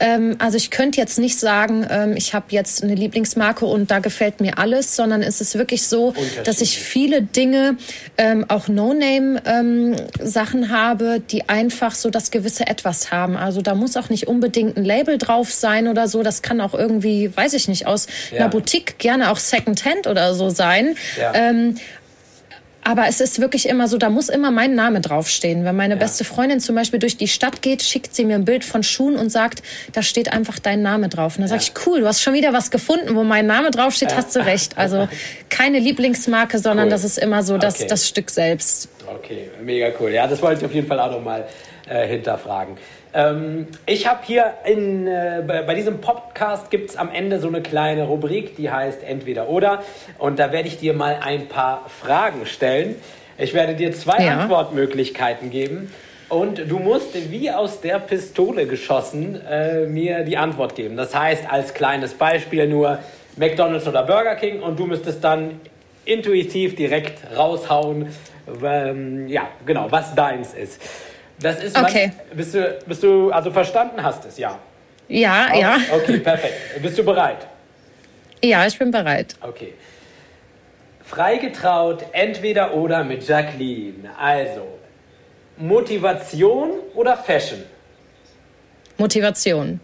[0.00, 3.98] Ähm, also ich könnte jetzt nicht sagen, ähm, ich habe jetzt eine Lieblingsmarke und da
[3.98, 6.14] gefällt mir alles, sondern es ist wirklich so,
[6.44, 7.76] dass ich viele Dinge,
[8.18, 13.36] ähm, auch No-Name-Sachen ähm, habe, die einfach so das gewisse Etwas haben.
[13.36, 16.22] Also da muss auch nicht unbedingt ein Label drauf sein oder so.
[16.22, 18.40] Das kann auch irgendwie, weiß ich nicht, aus ja.
[18.40, 20.96] einer Boutique gerne auch Secondhand oder so sein.
[21.18, 21.32] Ja.
[22.84, 25.64] Aber es ist wirklich immer so, da muss immer mein Name draufstehen.
[25.64, 26.00] Wenn meine ja.
[26.00, 29.16] beste Freundin zum Beispiel durch die Stadt geht, schickt sie mir ein Bild von Schuhen
[29.16, 29.62] und sagt,
[29.92, 31.36] da steht einfach dein Name drauf.
[31.36, 31.58] Und dann ja.
[31.58, 34.18] sage ich, cool, du hast schon wieder was gefunden, wo mein Name draufsteht, ja.
[34.18, 34.74] hast du recht.
[34.84, 35.08] Also
[35.48, 36.90] keine Lieblingsmarke, sondern cool.
[36.90, 37.86] das ist immer so das, okay.
[37.88, 38.88] das Stück selbst.
[39.06, 40.10] Okay, mega cool.
[40.10, 41.46] Ja, das wollte ich auf jeden Fall auch nochmal
[41.88, 42.76] äh, hinterfragen.
[43.14, 47.62] Ähm, ich habe hier in, äh, bei, diesem Podcast gibt es am Ende so eine
[47.62, 49.82] kleine Rubrik, die heißt Entweder oder.
[50.18, 52.96] Und da werde ich dir mal ein paar Fragen stellen.
[53.38, 54.38] Ich werde dir zwei ja.
[54.38, 55.92] Antwortmöglichkeiten geben.
[56.28, 60.96] Und du musst wie aus der Pistole geschossen äh, mir die Antwort geben.
[60.96, 62.98] Das heißt, als kleines Beispiel nur
[63.36, 65.60] McDonald's oder Burger King und du müsstest dann
[66.04, 68.08] intuitiv direkt raushauen,
[68.62, 70.80] ähm, ja, genau, was deins ist.
[71.40, 72.12] Das ist okay.
[72.28, 74.58] Man, bist, du, bist du, also verstanden hast es, ja?
[75.08, 75.60] Ja, okay.
[75.60, 75.76] ja.
[75.92, 76.82] Okay, perfekt.
[76.82, 77.46] Bist du bereit?
[78.42, 79.36] Ja, ich bin bereit.
[79.40, 79.74] Okay.
[81.04, 84.10] Freigetraut, entweder oder mit Jacqueline.
[84.18, 84.66] Also,
[85.56, 87.62] Motivation oder Fashion?
[88.96, 89.80] Motivation.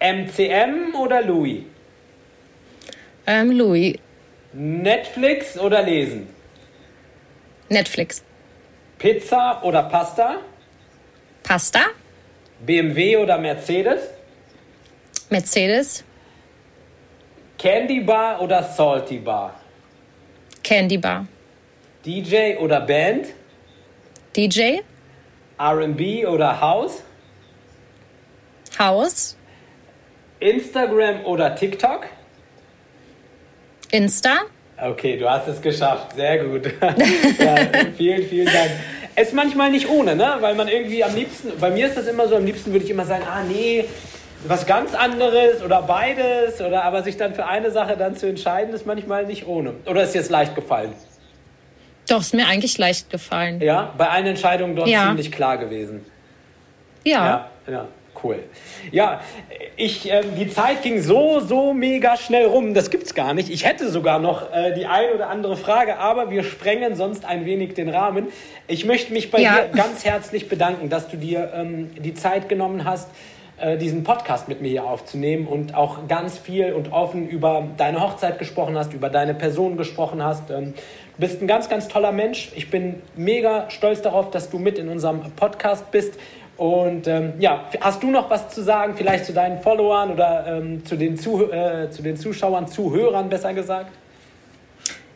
[0.00, 1.62] MCM oder Louis?
[3.26, 3.98] Ähm, Louis.
[4.52, 6.28] Netflix oder lesen?
[7.68, 8.22] Netflix.
[8.98, 10.36] Pizza oder Pasta?
[11.42, 11.80] Pasta.
[12.60, 14.08] BMW oder Mercedes?
[15.30, 16.04] Mercedes.
[17.58, 19.54] Candy Bar oder Salty Bar?
[20.62, 21.26] Candy Bar.
[22.04, 23.26] DJ oder Band?
[24.36, 24.80] DJ.
[25.58, 27.02] RB oder House?
[28.78, 29.36] Haus.
[30.40, 32.06] Instagram oder TikTok?
[33.92, 34.46] Insta.
[34.76, 36.14] Okay, du hast es geschafft.
[36.16, 36.66] Sehr gut.
[37.38, 37.56] ja,
[37.96, 38.70] vielen, vielen Dank.
[39.14, 40.36] Es ist manchmal nicht ohne, ne?
[40.40, 42.90] Weil man irgendwie am liebsten, bei mir ist das immer so, am liebsten würde ich
[42.90, 43.84] immer sagen, ah nee,
[44.46, 48.74] was ganz anderes oder beides oder aber sich dann für eine Sache dann zu entscheiden,
[48.74, 49.74] ist manchmal nicht ohne.
[49.86, 50.92] Oder ist jetzt leicht gefallen?
[52.08, 53.60] Doch, ist mir eigentlich leicht gefallen.
[53.60, 55.08] Ja, bei allen Entscheidungen dort ja.
[55.08, 56.04] ziemlich klar gewesen.
[57.04, 57.26] Ja.
[57.66, 57.88] Ja, ja
[58.22, 58.40] cool.
[58.90, 59.20] Ja,
[59.76, 63.50] ich, äh, die Zeit ging so, so mega schnell rum, das gibt's gar nicht.
[63.50, 67.44] Ich hätte sogar noch äh, die ein oder andere Frage, aber wir sprengen sonst ein
[67.44, 68.28] wenig den Rahmen.
[68.66, 69.62] Ich möchte mich bei ja.
[69.62, 73.08] dir ganz herzlich bedanken, dass du dir ähm, die Zeit genommen hast,
[73.62, 78.00] äh, diesen Podcast mit mir hier aufzunehmen und auch ganz viel und offen über deine
[78.00, 80.50] Hochzeit gesprochen hast, über deine Person gesprochen hast.
[80.50, 82.50] Ähm, du bist ein ganz, ganz toller Mensch.
[82.56, 86.18] Ich bin mega stolz darauf, dass du mit in unserem Podcast bist.
[86.56, 90.84] Und ähm, ja, hast du noch was zu sagen, vielleicht zu deinen Followern oder ähm,
[90.84, 93.90] zu, den zu, äh, zu den Zuschauern, Zuhörern besser gesagt?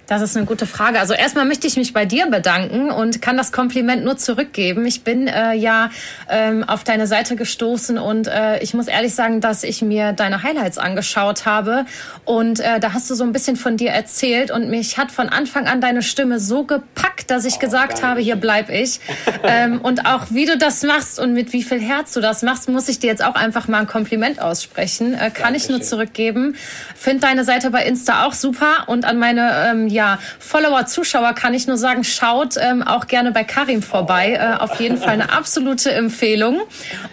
[0.07, 1.00] Das ist eine gute Frage.
[1.00, 4.86] Also erstmal möchte ich mich bei dir bedanken und kann das Kompliment nur zurückgeben.
[4.86, 5.90] Ich bin äh, ja
[6.30, 10.44] ähm, auf deine Seite gestoßen und äh, ich muss ehrlich sagen, dass ich mir deine
[10.44, 11.86] Highlights angeschaut habe
[12.24, 15.28] und äh, da hast du so ein bisschen von dir erzählt und mich hat von
[15.28, 19.00] Anfang an deine Stimme so gepackt, dass ich oh, gesagt habe, hier bleib ich.
[19.42, 22.68] ähm, und auch wie du das machst und mit wie viel Herz du das machst,
[22.68, 25.14] muss ich dir jetzt auch einfach mal ein Kompliment aussprechen.
[25.14, 25.57] Äh, kann Dankeschön.
[25.57, 26.54] ich nur zurückgeben.
[26.94, 31.55] Find deine Seite bei Insta auch super und an meine ähm, ja, Follower, Zuschauer kann
[31.55, 34.34] ich nur sagen, schaut ähm, auch gerne bei Karim vorbei.
[34.34, 36.61] Äh, auf jeden Fall eine absolute Empfehlung.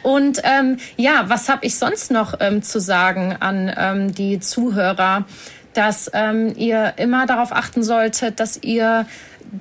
[0.04, 5.26] Und ähm, ja, was habe ich sonst noch ähm, zu sagen an ähm, die Zuhörer?
[5.74, 9.08] Dass ähm, ihr immer darauf achten solltet, dass ihr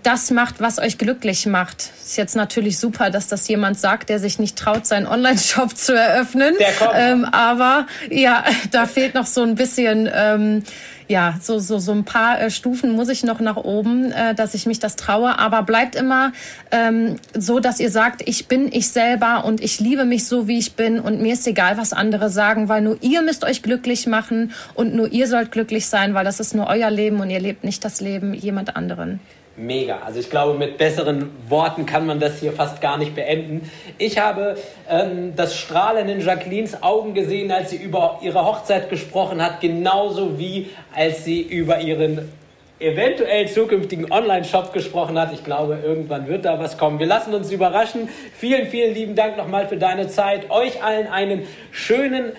[0.02, 1.90] das macht, was euch glücklich macht.
[2.02, 5.94] Ist jetzt natürlich super, dass das jemand sagt, der sich nicht traut, seinen Online-Shop zu
[5.94, 6.54] eröffnen.
[6.58, 6.92] Der kommt.
[6.96, 10.64] Ähm, aber ja, da fehlt noch so ein bisschen ähm,
[11.08, 14.54] ja, so, so, so ein paar äh, Stufen muss ich noch nach oben, äh, dass
[14.54, 15.38] ich mich das traue.
[15.38, 16.32] Aber bleibt immer
[16.70, 20.58] ähm, so, dass ihr sagt, ich bin ich selber und ich liebe mich so, wie
[20.58, 24.06] ich bin und mir ist egal, was andere sagen, weil nur ihr müsst euch glücklich
[24.06, 27.40] machen und nur ihr sollt glücklich sein, weil das ist nur euer Leben und ihr
[27.40, 29.20] lebt nicht das Leben jemand anderen.
[29.56, 29.98] Mega.
[30.04, 33.70] Also ich glaube, mit besseren Worten kann man das hier fast gar nicht beenden.
[33.98, 34.56] Ich habe
[34.88, 40.38] ähm, das Strahlen in Jacquelines Augen gesehen, als sie über ihre Hochzeit gesprochen hat, genauso
[40.38, 42.32] wie als sie über ihren
[42.78, 45.34] eventuell zukünftigen Online-Shop gesprochen hat.
[45.34, 46.98] Ich glaube, irgendwann wird da was kommen.
[46.98, 48.08] Wir lassen uns überraschen.
[48.36, 50.50] Vielen, vielen lieben Dank nochmal für deine Zeit.
[50.50, 52.32] Euch allen einen schönen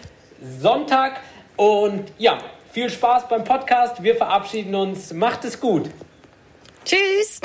[0.60, 1.20] Sonntag
[1.56, 2.40] und ja,
[2.72, 4.02] viel Spaß beim Podcast.
[4.02, 5.14] Wir verabschieden uns.
[5.14, 5.90] Macht es gut.
[6.86, 7.40] Tschüss.